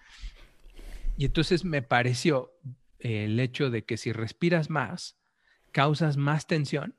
[1.16, 2.52] Y entonces me pareció
[3.00, 5.16] el hecho de que si respiras más,
[5.72, 6.94] causas más tensión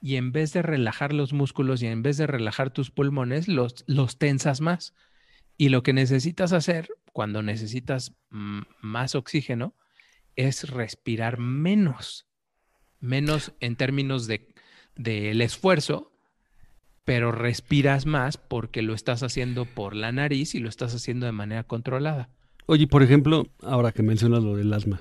[0.00, 3.84] y en vez de relajar los músculos y en vez de relajar tus pulmones, los,
[3.86, 4.94] los tensas más.
[5.56, 9.74] Y lo que necesitas hacer cuando necesitas más oxígeno
[10.34, 12.26] es respirar menos,
[13.00, 14.54] menos en términos de
[14.96, 16.10] del esfuerzo,
[17.04, 21.32] pero respiras más porque lo estás haciendo por la nariz y lo estás haciendo de
[21.32, 22.30] manera controlada.
[22.66, 24.98] Oye, por ejemplo, ahora que mencionas lo del asma,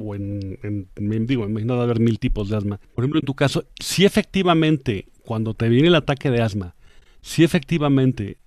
[0.00, 2.78] o en, en, digo, imagino de haber mil tipos de asma.
[2.94, 6.76] Por ejemplo, en tu caso, si efectivamente, cuando te viene el ataque de asma,
[7.22, 8.38] si efectivamente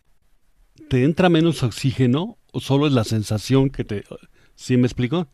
[0.89, 4.03] te entra menos oxígeno o solo es la sensación que te...
[4.55, 5.27] ¿Sí me explico?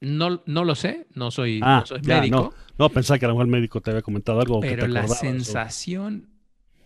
[0.00, 2.36] no, no lo sé, no soy, ah, médico.
[2.36, 4.60] No, no, pensaba que a lo mejor el médico te había comentado algo.
[4.60, 6.28] Pero la sensación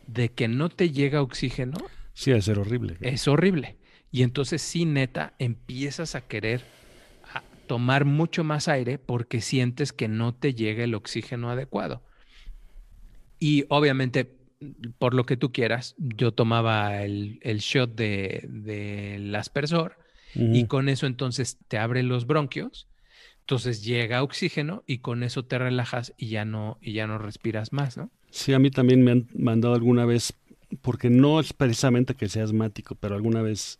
[0.07, 1.77] de que no te llega oxígeno...
[2.15, 2.97] Sí, debe ser horrible.
[3.01, 3.77] Es horrible.
[4.11, 6.65] Y entonces sí, neta, empiezas a querer
[7.67, 12.03] tomar mucho más aire porque sientes que no te llega el oxígeno adecuado.
[13.39, 14.31] Y obviamente,
[14.99, 19.97] por lo que tú quieras, yo tomaba el, shot del aspersor
[20.35, 22.89] y con eso entonces te abre los bronquios,
[23.41, 27.73] entonces llega oxígeno y con eso te relajas y ya no, y ya no respiras
[27.73, 28.11] más, ¿no?
[28.31, 30.33] Sí, a mí también me han mandado alguna vez,
[30.81, 33.79] porque no es precisamente que sea asmático, pero alguna vez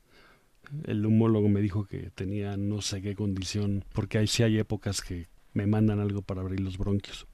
[0.85, 5.01] el humólogo me dijo que tenía no sé qué condición, porque ahí sí hay épocas
[5.01, 7.27] que me mandan algo para abrir los bronquios.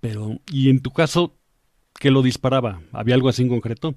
[0.00, 1.36] Pero, ¿y en tu caso,
[1.98, 2.80] qué lo disparaba?
[2.92, 3.94] ¿Había algo así en concreto?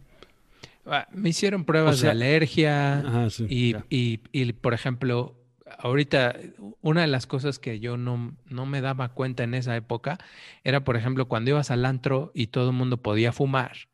[0.85, 5.35] Ah, me hicieron pruebas de alergia y, y, por ejemplo,
[5.79, 6.35] ahorita
[6.81, 10.17] una de las cosas que yo no, no me daba cuenta en esa época
[10.63, 13.89] era, por ejemplo, cuando ibas al antro y todo el mundo podía fumar,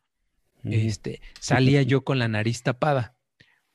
[0.63, 3.15] este, salía yo con la nariz tapada.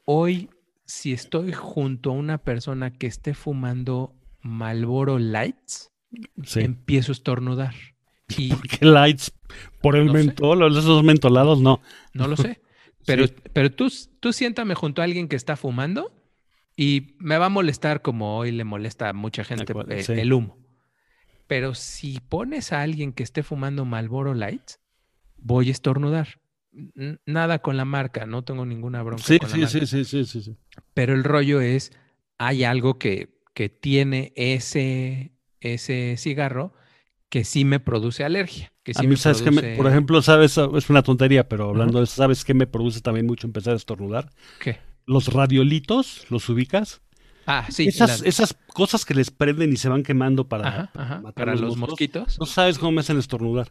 [0.04, 0.48] Hoy
[0.88, 5.92] si estoy junto a una persona que esté fumando Malboro Lights,
[6.56, 7.74] empiezo a estornudar.
[8.36, 9.32] Y, ¿Por qué lights?
[9.80, 11.60] ¿Por el mentol o esos mentolados?
[11.60, 11.80] No.
[12.12, 12.60] No lo sé.
[13.06, 16.12] Pero, pero tú, tú siéntame junto a alguien que está fumando
[16.76, 19.72] y me va a molestar como hoy le molesta a mucha gente
[20.08, 20.58] el, humo.
[21.46, 24.80] Pero si pones a alguien que esté fumando Malboro Lights,
[25.38, 26.38] voy a estornudar
[27.24, 29.24] nada con la marca, no tengo ninguna bronca.
[29.24, 30.56] Sí, con sí, la sí, sí, sí, sí, sí.
[30.94, 31.92] Pero el rollo es,
[32.36, 36.74] hay algo que, que tiene ese, ese cigarro
[37.28, 38.72] que sí me produce alergia.
[38.82, 42.04] Que sí a mí, sabes que por ejemplo, sabes, es una tontería, pero hablando de
[42.04, 44.30] eso, ¿sabes qué me produce también mucho empezar a estornudar?
[44.60, 44.78] ¿Qué?
[45.06, 47.00] Los radiolitos, ¿los ubicas?
[47.46, 47.88] Ah, sí.
[47.88, 52.38] Esas, esas cosas que les prenden y se van quemando para, matar para los, mosquitos.
[52.38, 53.70] No sabes cómo me hacen estornudar.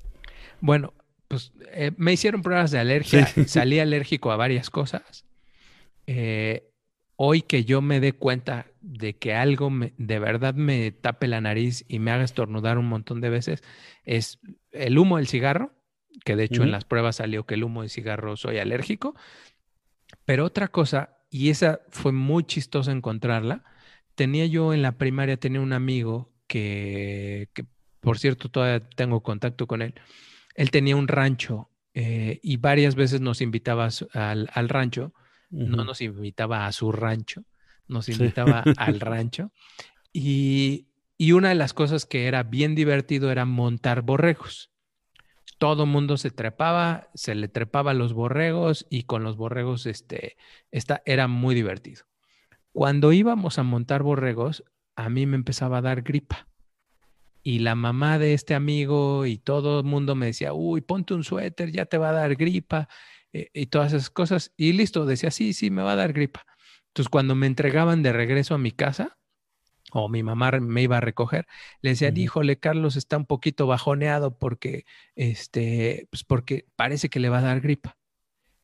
[0.62, 0.93] Bueno,
[1.28, 5.26] pues eh, me hicieron pruebas de alergia, salí alérgico a varias cosas.
[6.08, 6.67] Eh,
[7.18, 11.84] hoy que yo me dé cuenta de que algo de verdad me tape la nariz
[11.88, 13.64] y me haga estornudar un montón de veces,
[14.06, 14.40] es
[14.72, 15.74] el humo del cigarro,
[16.24, 19.16] que de hecho en las pruebas salió que el humo de cigarro soy alérgico.
[20.26, 23.64] Pero otra cosa, y esa fue muy chistosa encontrarla,
[24.16, 27.50] tenía yo en la primaria, tenía un amigo que,
[28.00, 29.94] por cierto todavía tengo contacto con él,
[30.56, 35.14] él tenía un rancho eh, y varias veces nos invitaba al, rancho,
[35.50, 37.44] no nos invitaba a su rancho,
[37.88, 39.52] nos invitaba al rancho.
[40.14, 44.72] Y, y, una de las cosas que era bien divertido era montar borregos.
[45.58, 50.38] Todo mundo se trepaba, se le trepaba a los borregos y con los borregos este,
[50.72, 52.06] esta, era muy divertido.
[52.74, 54.64] Cuando íbamos a montar borregos,
[54.96, 56.48] a mí me empezaba a dar gripa
[57.48, 61.24] y la mamá de este amigo y todo el mundo me decía, uy, ponte un
[61.24, 62.90] suéter, ya te va a dar gripa
[63.38, 64.54] eh, y todas esas cosas.
[64.58, 66.45] Y listo, decía, sí, sí, me va a dar gripa.
[66.89, 69.17] Entonces, cuando me entregaban de regreso a mi casa,
[69.91, 71.47] o mi mamá me iba a recoger,
[71.82, 77.30] le decían, híjole, Carlos está un poquito bajoneado porque, este, pues porque parece que le
[77.30, 77.97] va a dar gripa.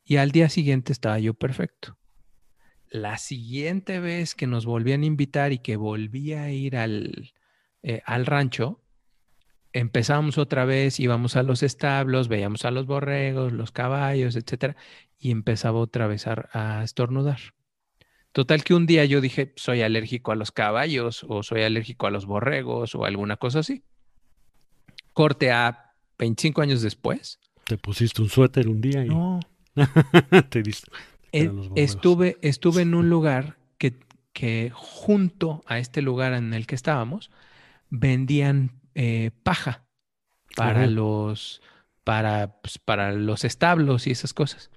[0.04, 1.98] Y al día siguiente estaba yo perfecto.
[2.90, 7.34] La siguiente vez que nos volvían a invitar y que volví a ir al,
[7.82, 8.83] eh, al rancho,
[9.74, 14.78] empezamos otra vez, íbamos a los establos, veíamos a los borregos, los caballos, etcétera,
[15.20, 17.40] y empezaba otra vez a, estornudar.
[18.32, 22.12] Total que un día yo dije, soy alérgico a los caballos o soy alérgico a
[22.12, 23.84] los borregos o alguna cosa así.
[25.12, 27.40] Corte a 25 años después.
[27.66, 29.40] Te pusiste un suéter un día y no.
[30.50, 30.92] te diste.
[31.32, 34.00] Estuve, estuve en un lugar que,
[34.34, 37.32] que junto a este lugar en el que estábamos
[37.90, 39.86] vendían eh, paja
[40.56, 41.62] para los
[42.04, 44.72] para, pues, para los establos y esas cosas.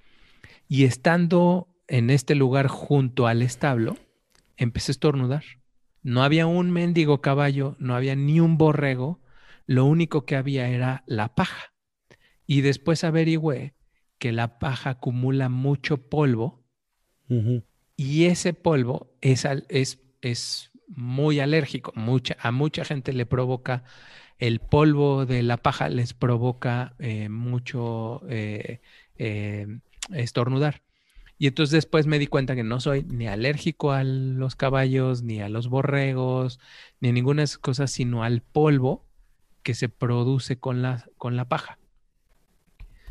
[0.67, 3.97] Y estando en este lugar junto al establo,
[4.55, 5.43] empecé a estornudar.
[6.03, 9.21] No había un mendigo caballo, no había ni un borrego,
[9.65, 11.73] lo único que había era la paja.
[12.45, 13.75] Y después averigüé
[14.19, 16.63] que la paja acumula mucho polvo
[17.97, 21.91] y ese polvo es, es, es muy alérgico.
[21.95, 23.83] Mucha, a mucha gente le provoca
[24.39, 28.81] el polvo de la paja, les provoca eh, mucho eh,
[29.17, 29.79] eh,
[30.13, 30.83] estornudar.
[31.39, 35.39] Y entonces después me di cuenta que no soy ni alérgico a los caballos, ni
[35.41, 36.59] a los borregos,
[36.99, 39.05] ni a ninguna de esas cosas, sino al polvo
[39.61, 41.77] que se produce con la, con la paja.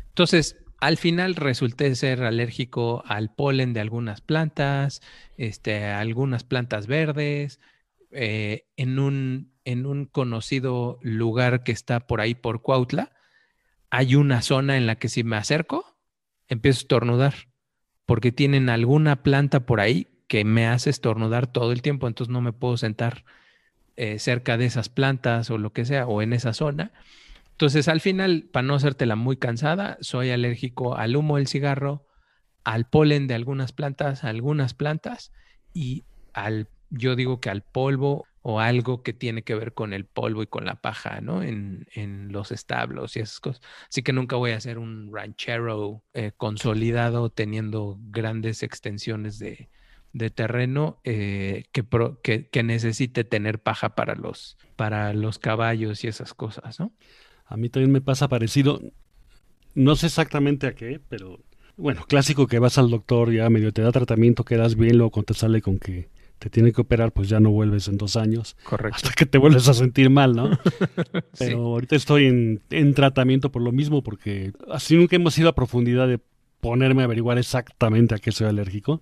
[0.09, 5.01] Entonces, al final resulté ser alérgico al polen de algunas plantas,
[5.37, 7.59] este, algunas plantas verdes,
[8.11, 13.11] eh, en, un, en un conocido lugar que está por ahí por Cuautla,
[13.89, 15.97] hay una zona en la que si me acerco,
[16.47, 17.33] empiezo a estornudar,
[18.05, 22.41] porque tienen alguna planta por ahí que me hace estornudar todo el tiempo, entonces no
[22.41, 23.23] me puedo sentar
[23.95, 26.91] eh, cerca de esas plantas o lo que sea, o en esa zona.
[27.57, 32.05] Entonces, al final, para no hacértela muy cansada, soy alérgico al humo del cigarro,
[32.63, 35.31] al polen de algunas plantas, algunas plantas
[35.73, 40.05] y al, yo digo que al polvo o algo que tiene que ver con el
[40.05, 41.41] polvo y con la paja, ¿no?
[41.41, 41.87] En,
[42.31, 43.63] los establos y esas cosas.
[43.89, 49.67] Así que nunca voy a ser un ranchero eh, consolidado teniendo grandes extensiones de,
[50.35, 56.79] terreno eh, que, que, necesite tener paja para los, para los caballos y esas cosas,
[56.79, 56.93] ¿no?
[57.47, 58.81] A mí también me pasa parecido.
[59.73, 61.39] No sé exactamente a qué, pero
[61.77, 65.27] bueno, clásico que vas al doctor, ya medio te da tratamiento, quedas bien, luego cuando
[65.27, 68.55] te sale con que te tiene que operar, pues ya no vuelves en dos años.
[68.63, 68.95] Correcto.
[68.95, 70.51] Hasta que te vuelves a sentir mal, ¿no?
[71.39, 72.25] Pero ahorita estoy
[72.69, 76.19] en, tratamiento por lo mismo, porque así nunca hemos ido a profundidad de
[76.59, 79.01] ponerme a averiguar exactamente a qué soy alérgico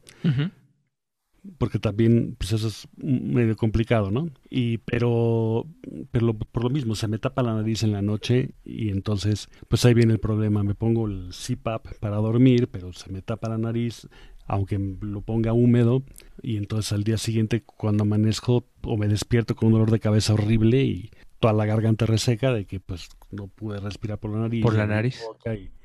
[1.58, 4.30] porque también pues eso es medio complicado, ¿no?
[4.50, 5.66] Y pero
[6.12, 9.86] pero por lo mismo se me tapa la nariz en la noche y entonces pues
[9.86, 13.58] ahí viene el problema, me pongo el CPAP para dormir, pero se me tapa la
[13.58, 14.08] nariz
[14.48, 16.04] aunque lo ponga húmedo
[16.42, 20.34] y entonces al día siguiente cuando amanezco o me despierto con un dolor de cabeza
[20.34, 21.10] horrible y
[21.40, 24.64] toda la garganta reseca de que pues no pude respirar por la nariz.
[24.64, 25.20] Por la nariz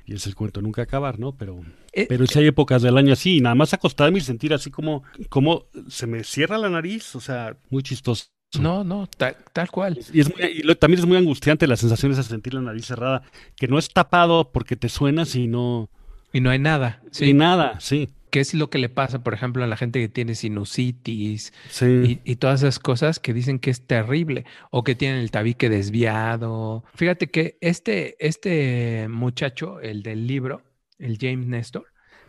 [0.13, 1.35] es el cuento nunca acabar, ¿no?
[1.35, 1.61] Pero,
[1.93, 5.03] eh, pero si hay épocas del año así, nada más acostarme y sentir así como,
[5.29, 8.25] como se me cierra la nariz, o sea, muy chistoso.
[8.59, 9.97] No, no, tal, cual.
[10.11, 10.29] Y, es
[10.79, 13.23] también es muy angustiante la sensación de sentir la nariz cerrada,
[13.55, 15.89] que no es tapado porque te suena, sino...
[16.33, 17.01] Y no hay nada.
[17.11, 17.33] Sí.
[17.33, 18.09] nada, sí.
[18.31, 22.35] ¿Qué es lo que le pasa, por ejemplo, a la gente que tiene sinusitis y,
[22.37, 26.85] todas esas cosas que dicen que es terrible o que tienen el tabique desviado?
[26.95, 30.63] Fíjate que este, este muchacho, el del libro,
[30.97, 31.87] el James Nestor,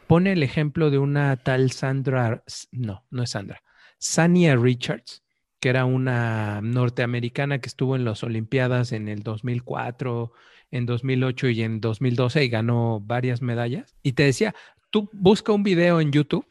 [0.08, 2.42] pone el ejemplo de una tal Sandra,
[2.72, 3.62] no, no es Sandra,
[3.98, 5.22] Sania Richards,
[5.60, 10.32] que era una norteamericana que estuvo en las Olimpiadas en el 2004,
[10.72, 13.94] en 2008 y en 2012 y ganó varias medallas.
[14.02, 14.56] Y te decía,
[14.92, 16.46] tú busca un video en YouTube,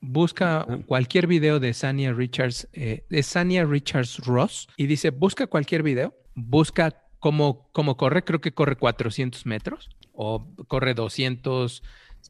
[0.00, 5.82] busca cualquier video de Sania Richards, eh, de Sania Richards Ross, y dice, busca cualquier
[5.82, 11.82] video, busca cómo, cómo corre, creo que corre 400 metros, o corre 200,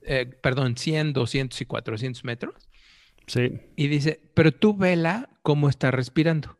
[0.03, 2.55] eh, perdón, 100, 200 y 400 metros.
[3.27, 3.61] Sí.
[3.75, 6.57] Y dice, pero tú vela cómo está respirando.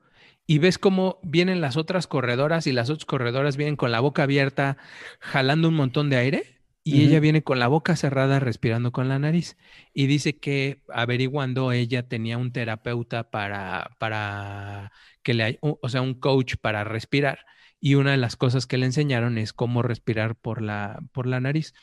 [0.49, 4.25] Y ves cómo vienen las otras corredoras y las otras corredoras vienen con la boca
[4.25, 4.77] abierta,
[5.19, 6.56] jalando un montón de aire
[6.89, 9.57] y ella viene con la boca cerrada respirando con la nariz.
[9.93, 14.93] Y dice que averiguando ella tenía un terapeuta para, para
[15.25, 17.41] que le, o sea, un coach para respirar.
[17.81, 21.41] Y una de las cosas que le enseñaron es cómo respirar por la, por la
[21.41, 21.75] nariz.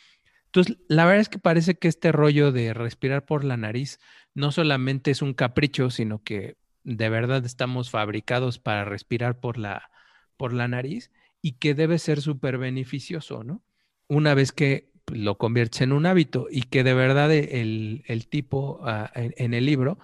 [0.45, 3.99] Entonces, la verdad es que parece que este rollo de respirar por la nariz
[4.33, 9.91] no solamente es un capricho, sino que de verdad estamos fabricados para respirar por la,
[10.37, 13.63] por la nariz y que debe ser súper beneficioso, ¿no?
[14.07, 19.11] Una vez que lo conviertes en un hábito y que de verdad el, tipo ah,
[19.15, 19.99] en, el libro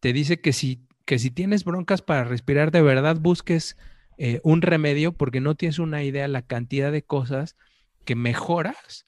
[0.00, 3.76] te dice que si, que si tienes broncas para respirar, de verdad busques
[4.16, 7.56] eh, un remedio porque no tienes una idea la cantidad de cosas
[8.04, 9.06] que mejoras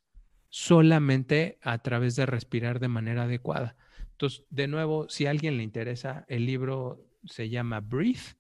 [0.49, 3.77] solamente a través de respirar de manera adecuada.
[4.13, 8.37] Entonces, de nuevo, si a alguien le interesa, el libro se llama Breathe.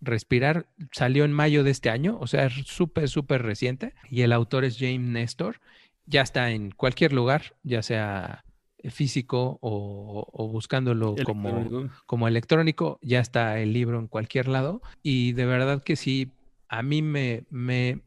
[0.00, 3.94] Respirar salió en mayo de este año, o sea, es súper, súper reciente.
[4.08, 5.60] Y el autor es James Nestor
[6.08, 8.44] ya está en cualquier lugar, ya sea
[8.90, 14.82] físico o, buscándolo como, como electrónico, ya está el libro en cualquier lado.
[15.02, 16.32] Y de verdad que sí,
[16.68, 18.00] a mí me, me,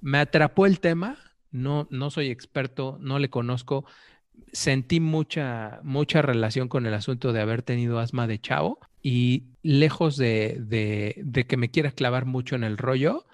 [0.00, 1.18] me atrapó el tema.
[1.50, 3.84] No, no soy experto, no le conozco.
[4.52, 10.16] Sentí mucha, mucha relación con el asunto de haber tenido asma de chavo y lejos
[10.16, 13.26] de, de, de que me quiera clavar mucho en el rollo,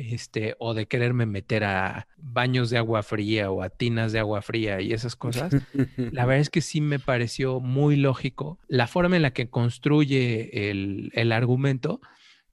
[0.00, 4.42] este, o de quererme meter a baños de agua fría o a tinas de agua
[4.42, 5.54] fría y esas cosas,
[5.96, 10.70] la verdad es que sí me pareció muy lógico la forma en la que construye
[10.70, 12.00] el, el argumento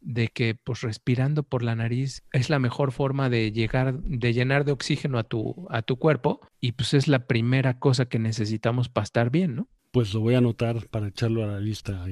[0.02, 4.64] de que pues respirando por la nariz es la mejor forma de llegar, de llenar
[4.64, 8.90] de oxígeno a tu, a tu cuerpo y pues es la primera cosa que necesitamos
[8.90, 9.68] para estar bien, ¿no?
[9.92, 12.06] Pues lo voy a anotar para echarlo a la lista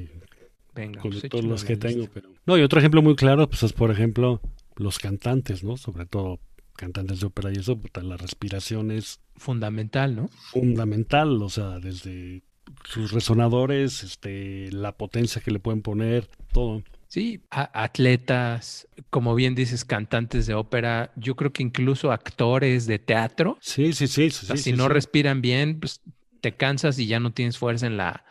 [0.73, 2.29] Venga, con pues todos los que tengo, pero...
[2.45, 4.41] No, y otro ejemplo muy claro, pues es por ejemplo
[4.75, 5.77] los cantantes, ¿no?
[5.77, 6.39] Sobre todo
[6.75, 10.27] cantantes de ópera y eso, la respiración es fundamental, ¿no?
[10.51, 12.43] Fundamental, o sea, desde
[12.83, 16.83] sus resonadores, este, la potencia que le pueden poner, todo.
[17.07, 23.57] Sí, atletas, como bien dices, cantantes de ópera, yo creo que incluso actores de teatro.
[23.61, 24.29] Sí, sí, sí.
[24.31, 26.01] si no respiran bien, pues
[26.41, 28.25] te cansas y ya no tienes fuerza en la,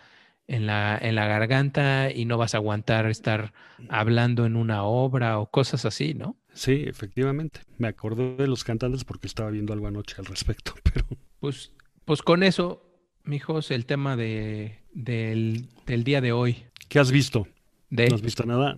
[0.47, 3.53] en la, en la garganta y no vas a aguantar estar
[3.89, 6.37] hablando en una obra o cosas así, ¿no?
[6.53, 7.61] Sí, efectivamente.
[7.79, 11.07] Me acordé de los cantantes porque estaba viendo algo anoche al respecto, pero...
[11.41, 11.73] Pues,
[12.05, 12.83] pues con eso,
[13.25, 16.65] mijos, el tema de, del, del día de hoy.
[16.89, 17.49] ¿Qué has visto?
[17.91, 18.77] ¿No has visto nada?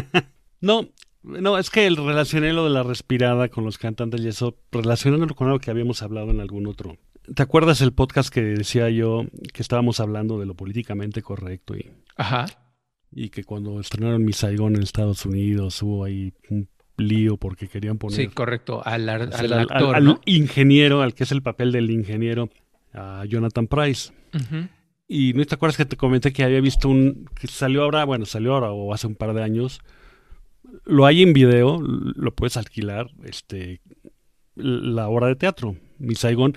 [0.60, 0.88] no,
[1.22, 5.34] no, es que el relacioné lo de la respirada con los cantantes y eso, relacionándolo
[5.34, 6.96] con algo que habíamos hablado en algún otro
[7.34, 11.90] ¿Te acuerdas el podcast que decía yo que estábamos hablando de lo políticamente correcto y,
[12.16, 12.46] Ajá.
[13.10, 17.98] y que cuando estrenaron Mi Saigon en Estados Unidos hubo ahí un lío porque querían
[17.98, 18.16] poner...
[18.16, 22.48] Sí, correcto, al, actor, al, ingeniero, al que es el papel del ingeniero,
[22.92, 24.12] a Jonathan Price.
[25.08, 27.28] Y no te acuerdas que te comenté que había visto un...
[27.38, 29.80] que salió ahora, bueno, salió ahora o hace un par de años.
[30.84, 33.80] Lo hay en video, lo puedes alquilar, este
[34.54, 36.54] la obra de teatro, Mi Saigon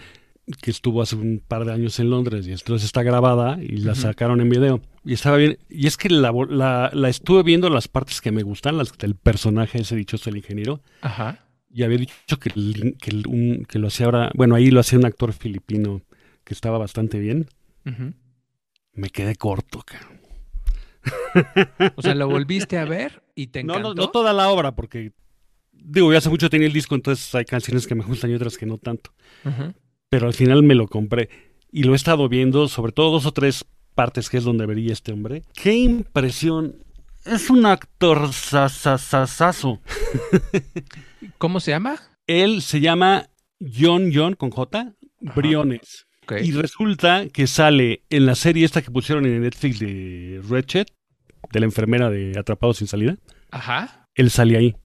[0.61, 3.95] que estuvo hace un par de años en Londres y entonces está grabada y la
[3.95, 4.81] sacaron en video.
[5.05, 5.57] Y estaba bien.
[5.69, 6.31] Y es que la,
[6.91, 10.81] la, estuve viendo las partes que me gustan, las del personaje ese dichoso el ingeniero.
[11.01, 11.45] Ajá.
[11.71, 12.49] Y había dicho que,
[12.99, 16.01] que, que lo hacía ahora, bueno, ahí lo hacía un actor filipino
[16.43, 17.47] que estaba bastante bien.
[18.93, 20.19] Me quedé corto, cabrón.
[21.95, 23.81] O sea, lo volviste a ver y te encantó.
[23.81, 25.13] No, no, no toda la obra, porque
[25.71, 28.57] digo, ya hace mucho tenía el disco, entonces hay canciones que me gustan y otras
[28.57, 29.13] que no tanto.
[29.43, 29.73] Ajá
[30.09, 31.29] pero al final me lo compré
[31.71, 34.93] y lo he estado viendo, sobre todo dos o tres partes que es donde vería
[34.93, 35.43] este hombre.
[35.53, 36.75] ¡Qué impresión!
[37.25, 39.81] Es un actor sasasasazo.
[41.37, 41.97] ¿Cómo se llama?
[42.25, 43.29] Él se llama
[43.59, 44.93] John John con J.
[45.35, 46.07] Briones.
[46.41, 50.87] Y resulta que sale en la serie esta que pusieron en Netflix de Ratchet,
[51.51, 53.17] de la enfermera de Atrapados sin salida.
[53.51, 54.07] Ajá.
[54.13, 54.75] Él sale ahí.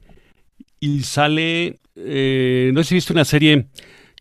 [0.81, 3.68] Y sale, eh, no sé si viste una serie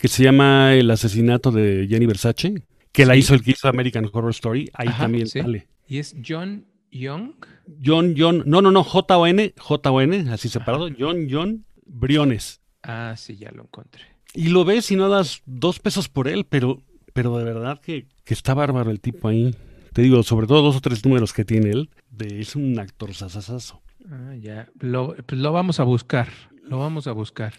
[0.03, 4.09] que se llama El asesinato de Jenny Versace, que la hizo el que hizo American
[4.11, 4.69] Horror Story.
[4.73, 5.69] Ahí también sale.
[5.87, 7.35] ¿Y es John Young?
[7.81, 12.59] John, John, no, no, no, J-O-N, J-O-N, así separado, John, John Briones.
[12.83, 14.01] Ah, sí, ya lo encontré.
[14.33, 16.81] Y lo ves y no das dos pesos por él, pero,
[17.13, 19.55] pero de verdad que, que está bárbaro el tipo ahí.
[19.93, 23.13] Te digo, sobre todo dos o tres números que tiene él, de, es un actor
[23.13, 23.81] sasasazo.
[24.11, 24.67] Ah, ya.
[24.81, 26.27] Lo, pues lo vamos a buscar,
[26.61, 27.53] lo vamos a buscar.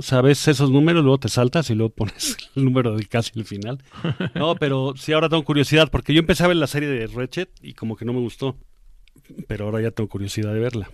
[0.00, 3.82] Sabes esos números, luego te saltas y luego pones el número de casi el final.
[4.34, 7.50] No, pero sí, ahora tengo curiosidad, porque yo empecé a ver la serie de Ratchet
[7.62, 8.56] y como que no me gustó.
[9.46, 10.90] Pero ahora ya tengo curiosidad de verla.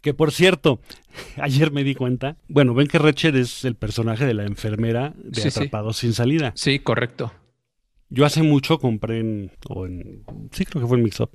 [0.00, 0.80] Que por cierto,
[1.36, 2.36] ayer me di cuenta.
[2.46, 6.52] Bueno, ven que Ratchet es el personaje de la enfermera de Atrapados sin salida.
[6.54, 7.32] Sí, correcto.
[8.10, 10.22] Yo hace mucho compré en, o en.
[10.52, 11.30] Sí, creo que fue en Mix Up.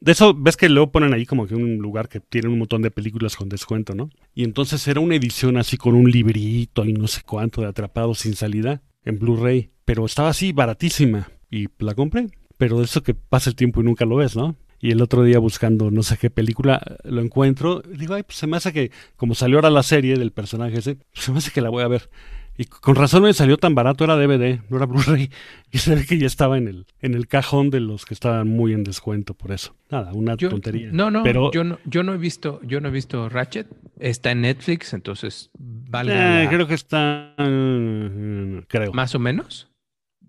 [0.00, 2.82] De eso, ves que luego ponen ahí como que un lugar que tiene un montón
[2.82, 4.10] de películas con descuento, ¿no?
[4.34, 8.20] Y entonces era una edición así con un librito y no sé cuánto de Atrapados
[8.20, 9.70] sin salida en Blu-ray.
[9.84, 12.28] Pero estaba así baratísima y la compré.
[12.58, 14.56] Pero de eso que pasa el tiempo y nunca lo ves, ¿no?
[14.80, 17.80] Y el otro día buscando no sé qué película lo encuentro.
[17.80, 20.96] Digo, ay, pues se me hace que, como salió ahora la serie del personaje ese,
[20.96, 22.10] pues se me hace que la voy a ver.
[22.58, 25.30] Y con razón me salió tan barato, era DVD, no era Blu-ray.
[25.70, 28.48] Y se ve que ya estaba en el, en el cajón de los que estaban
[28.48, 29.76] muy en descuento por eso.
[29.90, 30.88] Nada, una tontería.
[30.92, 33.66] No, no, pero, yo no, yo no he visto, yo no he visto Ratchet.
[33.98, 36.12] Está en Netflix, entonces vale.
[36.14, 37.34] Eh, creo que está.
[37.36, 38.92] Creo.
[38.92, 39.68] ¿Más o menos?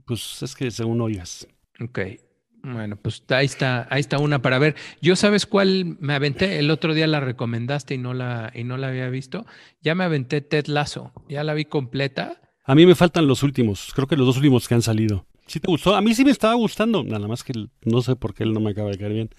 [0.05, 1.47] Pues es que según oigas.
[1.79, 1.99] Ok.
[2.73, 4.75] Bueno, pues ahí está, ahí está una para ver.
[5.01, 8.75] Yo sabes cuál me aventé, el otro día la recomendaste y no la, y no
[8.75, 9.45] la había visto.
[9.81, 12.41] Ya me aventé Ted Lasso, ya la vi completa.
[12.65, 15.25] A mí me faltan los últimos, creo que los dos últimos que han salido.
[15.45, 15.95] ¿Sí te gustó?
[15.95, 17.53] A mí sí me estaba gustando, nada más que
[17.85, 19.29] no sé por qué él no me acaba de caer bien.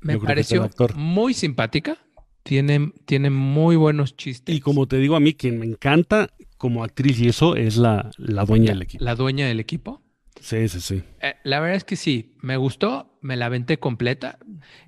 [0.00, 1.96] Me pareció muy simpática,
[2.42, 4.54] tiene, tiene muy buenos chistes.
[4.54, 6.28] Y como te digo a mí, quien me encanta
[6.58, 9.02] como actriz y eso es la, la dueña del equipo.
[9.02, 10.03] ¿La dueña del equipo?
[10.44, 11.02] Sí, sí, sí.
[11.22, 14.38] Eh, la verdad es que sí, me gustó, me la aventé completa.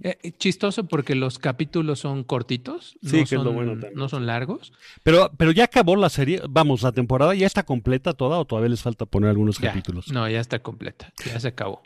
[0.03, 4.75] Eh, chistoso porque los capítulos son cortitos, sí, no, son, no son largos.
[5.03, 8.69] Pero, pero ya acabó la serie, vamos, la temporada ya está completa toda o todavía
[8.69, 10.13] les falta poner algunos capítulos.
[10.13, 11.83] No, ya está completa, ya se acabó.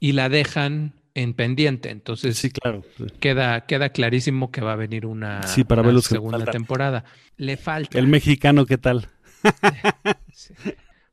[0.00, 2.82] Y la dejan en pendiente, entonces sí, claro,
[3.20, 7.04] Queda, queda clarísimo que va a venir una, sí, para ver segunda temporada.
[7.36, 7.98] Le falta.
[7.98, 9.10] El mexicano, ¿qué tal?
[10.32, 10.54] sí.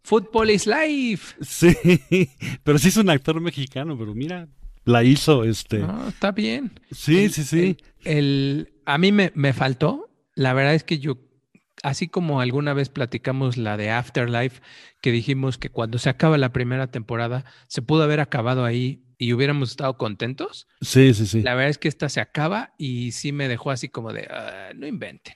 [0.08, 1.36] Football is life.
[1.41, 1.76] Sí,
[2.64, 4.47] pero sí es un actor mexicano, pero mira,
[4.86, 5.80] la hizo este.
[5.80, 6.80] No, está bien.
[6.91, 7.76] Sí, sí, sí.
[8.05, 11.18] El, a mí me, me faltó, la verdad es que yo,
[11.84, 14.62] así como alguna vez platicamos la de Afterlife,
[15.01, 19.34] que dijimos que cuando se acaba la primera temporada, se pudo haber acabado ahí y
[19.34, 20.70] hubiéramos estado contentos.
[20.80, 21.41] Sí, sí, sí.
[21.41, 24.70] La verdad es que esta se acaba y sí me dejó así como de, ah,
[24.74, 25.36] no inventen.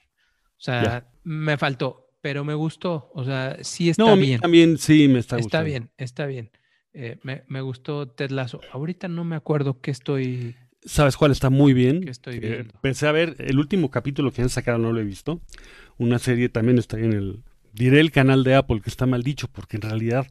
[0.56, 3.10] O sea, me faltó pero me gustó.
[3.12, 4.40] O sea, sí está no, bien.
[4.40, 5.46] También sí me está gustando.
[5.46, 6.50] Está bien, está bien.
[6.94, 8.60] Eh, me, me, gustó Ted Lasso.
[8.72, 10.54] Ahorita no me acuerdo qué estoy.
[10.84, 12.02] ¿Sabes cuál está muy bien?
[12.02, 12.40] ¿Qué estoy
[12.80, 15.40] pensé a ver el último capítulo que han sacado, no lo he visto.
[15.98, 17.42] Una serie también está en el.
[17.72, 20.26] Diré el canal de Apple que está mal dicho, porque en realidad,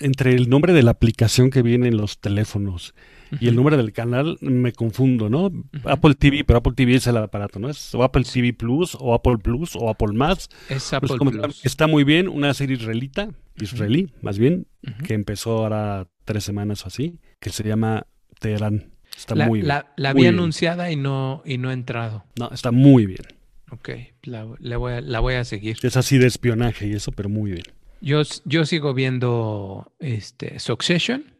[0.00, 2.94] entre el nombre de la aplicación que viene en los teléfonos
[3.40, 5.52] y el nombre del canal me confundo, ¿no?
[5.84, 7.68] Apple TV, pero Apple TV es el aparato, ¿no?
[7.68, 10.48] Es o Apple TV Plus o Apple Plus o Apple Más.
[10.68, 11.64] Es Apple Plus.
[11.64, 14.66] Está muy bien, una serie israelita, israelí más bien,
[15.04, 18.06] que empezó ahora tres semanas o así, que se llama
[18.38, 18.92] Teherán.
[19.16, 19.68] Está muy bien.
[19.68, 22.24] La, la había anunciada y no, y no ha entrado.
[22.38, 23.22] No, está muy bien.
[23.70, 23.90] Ok,
[24.22, 25.76] la, voy a, la voy a seguir.
[25.82, 27.64] Es así de espionaje y eso, pero muy bien.
[28.00, 31.35] Yo, yo sigo viendo este, Succession.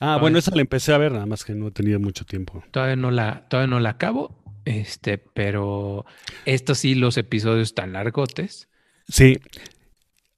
[0.00, 2.64] Ah, bueno, esa la empecé a ver, nada más que no he tenido mucho tiempo.
[2.70, 6.06] Todavía no la, todavía no la acabo, este, pero
[6.46, 8.70] estos sí, los episodios tan largotes.
[9.08, 9.38] Sí.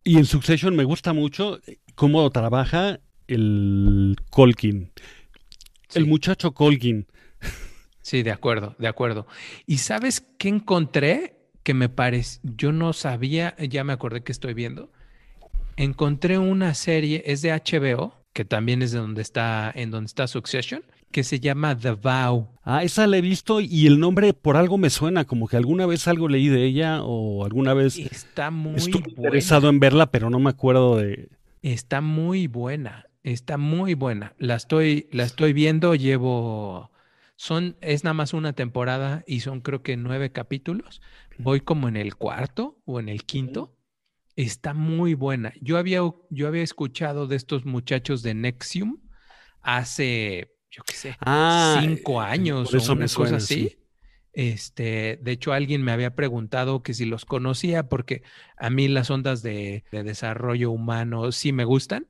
[0.02, 1.60] Y en Succession me gusta mucho
[1.94, 2.98] cómo trabaja
[3.28, 4.90] el Colkin.
[5.94, 7.06] El muchacho Colkin.
[8.00, 9.28] Sí, de acuerdo, de acuerdo.
[9.64, 11.38] ¿Y sabes qué encontré?
[11.62, 14.90] Que me parece, yo no sabía, ya me acordé que estoy viendo.
[15.76, 20.26] Encontré una serie, es de HBO, que también es de donde está, en donde está
[20.26, 22.49] Succession, que se llama The Vow.
[22.64, 25.87] Ah, esa la he visto y el nombre por algo me suena, como que alguna
[25.87, 30.30] vez algo leí de ella o alguna vez está muy estuve interesado en verla, pero
[30.30, 31.28] no me acuerdo de.
[31.61, 34.35] Está muy buena, está muy buena.
[34.39, 36.91] La estoy, la estoy viendo, llevo,
[37.37, 41.03] son, es nada más una temporada y son creo que nueve capítulos.
[41.39, 43.74] Voy como en el cuarto o en el quinto
[44.37, 45.53] Está muy buena.
[45.61, 48.99] Yo había, yo había escuchado de estos muchachos de Nexium
[49.61, 53.76] hace, yo qué sé, ah, cinco años o una cosa así.
[54.33, 58.22] Este, de hecho, alguien me había preguntado que si los conocía, porque
[58.57, 62.07] a mí las ondas de, desarrollo humano sí me gustan.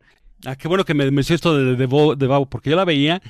[0.46, 3.20] Ah, qué bueno que me mencionó esto de, de, de, porque yo la veía,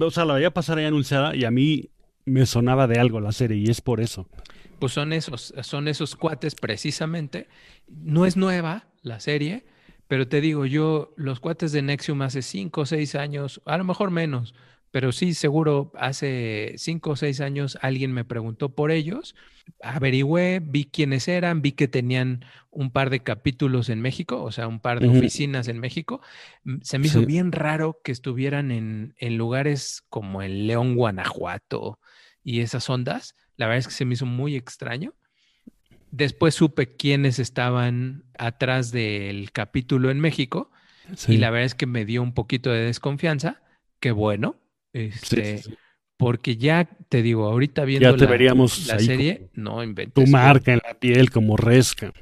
[0.00, 1.90] o sea, la veía pasar ahí anunciada y a mí
[2.24, 4.28] me sonaba de algo la serie y es por eso.
[4.82, 7.46] Pues son esos, son esos cuates precisamente.
[7.86, 9.64] No es nueva la serie,
[10.08, 13.84] pero te digo, yo, los cuates de Nexium hace cinco o seis años, a lo
[13.84, 14.56] mejor menos,
[14.90, 19.36] pero sí, seguro hace cinco o seis años alguien me preguntó por ellos,
[19.80, 24.66] averigüé, vi quiénes eran, vi que tenían un par de capítulos en México, o sea,
[24.66, 26.22] un par de oficinas en México.
[26.64, 32.00] Mm, se me hizo bien raro que estuvieran en, en lugares como el León, Guanajuato
[32.42, 33.36] y esas ondas.
[33.62, 35.14] La verdad es que se me hizo muy extraño.
[36.10, 40.72] Después supe quiénes estaban atrás del capítulo en México
[41.28, 43.62] y la verdad es que me dio un poquito de desconfianza.
[44.00, 44.56] Qué bueno,
[44.92, 45.62] este,
[46.16, 50.24] Porque ya te digo, ahorita viendo la, serie, no inventes.
[50.24, 52.12] Tu marca en la piel como resca.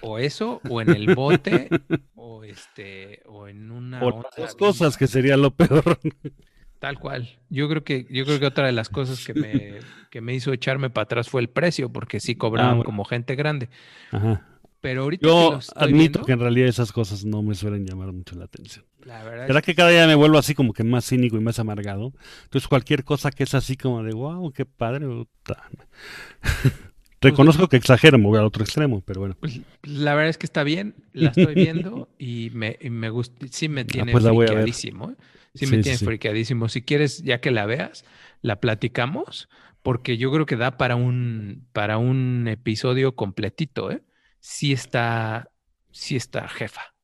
[0.00, 1.68] O, eso, o en el bote,
[2.16, 4.04] o este, o en una.
[4.04, 6.00] O dos cosas que sería lo peor.
[6.82, 7.28] Tal cual.
[7.48, 9.74] Yo creo que, yo creo que otra de las cosas que me,
[10.10, 13.36] que me hizo echarme para atrás fue el precio, porque sí cobraban ah, como gente
[13.36, 13.68] grande.
[14.10, 14.44] Ajá.
[14.80, 18.46] Pero ahorita Yo admito que en realidad esas cosas no me suelen llamar mucho la
[18.46, 18.84] atención.
[19.04, 21.60] La verdad, es que cada día me vuelvo así como que más cínico y más
[21.60, 22.14] amargado.
[22.42, 25.06] Entonces cualquier cosa que es así como de wow, qué padre.
[27.20, 29.36] Reconozco que exagero, me voy al otro extremo, pero bueno.
[29.38, 33.68] Pues, la verdad es que está bien, la estoy viendo y me, me gusta, sí
[33.68, 35.12] me ah, tiene ah, pues friqueadísimo.
[35.12, 35.14] ¿eh?
[35.54, 36.68] Sí, me tiene friqueadísimo.
[36.68, 38.04] Si quieres, ya que la veas,
[38.40, 39.48] la platicamos,
[39.82, 44.02] porque yo creo que da para un, para un episodio completito, ¿eh?
[44.40, 45.50] sí está,
[45.90, 46.94] sí está jefa.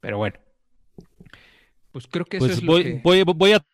[0.00, 0.38] Pero bueno.
[1.92, 3.00] Pues creo que eso pues es voy, lo que...
[3.02, 3.64] voy, voy a...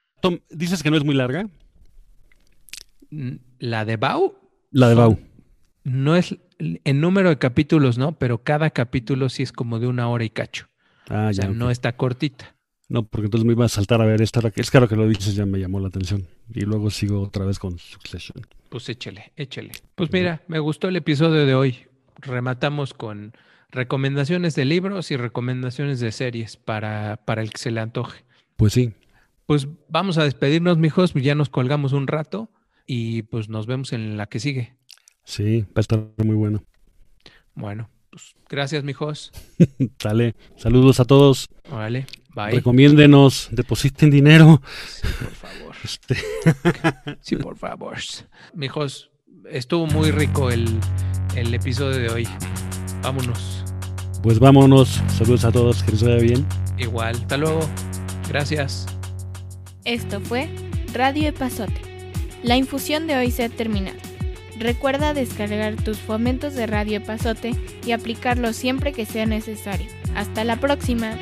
[0.51, 1.49] ¿Dices que no es muy larga?
[3.59, 4.37] La de Bau.
[4.71, 5.19] La de Bau.
[5.85, 8.19] No es en número de capítulos, ¿no?
[8.19, 10.69] Pero cada capítulo sí es como de una hora y cacho.
[11.09, 11.49] Ah, ya.
[11.49, 12.55] no está cortita.
[12.93, 14.41] No, porque entonces me iba a saltar a ver esta.
[14.55, 16.27] Es claro que lo dices, ya me llamó la atención.
[16.53, 18.47] Y luego sigo otra vez con Succession.
[18.69, 19.73] Pues échale, échale.
[19.95, 21.87] Pues mira, me gustó el episodio de hoy
[22.23, 23.33] rematamos con
[23.71, 28.25] recomendaciones de libros y recomendaciones de series para, para el que se le antoje.
[28.57, 28.93] Pues sí.
[29.47, 32.51] Pues vamos a despedirnos, mijos, ya nos colgamos un rato
[32.87, 34.77] y pues nos vemos en la que sigue.
[35.25, 36.63] Sí, va a estar muy bueno.
[37.55, 39.33] Bueno, pues gracias, mijos.
[40.03, 41.49] Dale, saludos a todos.
[41.71, 42.51] Vale, bye.
[42.51, 44.63] Recomiéndenos, depositen dinero.
[44.87, 45.77] Sí, por favor.
[45.85, 46.17] Este.
[47.21, 47.97] sí, por favor.
[48.55, 49.11] Mijos,
[49.51, 50.79] estuvo muy rico el,
[51.35, 52.29] el episodio de hoy.
[53.03, 53.65] Vámonos.
[54.23, 55.03] Pues vámonos.
[55.09, 55.83] Saludos a todos.
[55.83, 56.47] Que les vaya bien.
[56.79, 57.17] Igual.
[57.17, 57.61] Hasta luego.
[58.29, 58.87] Gracias.
[59.85, 60.49] Esto fue
[60.93, 61.81] Radio Epazote.
[62.43, 63.99] La infusión de hoy se ha terminado.
[64.59, 67.53] Recuerda descargar tus fomentos de Radio Epazote
[67.85, 69.89] y aplicarlos siempre que sea necesario.
[70.15, 71.17] Hasta la próxima.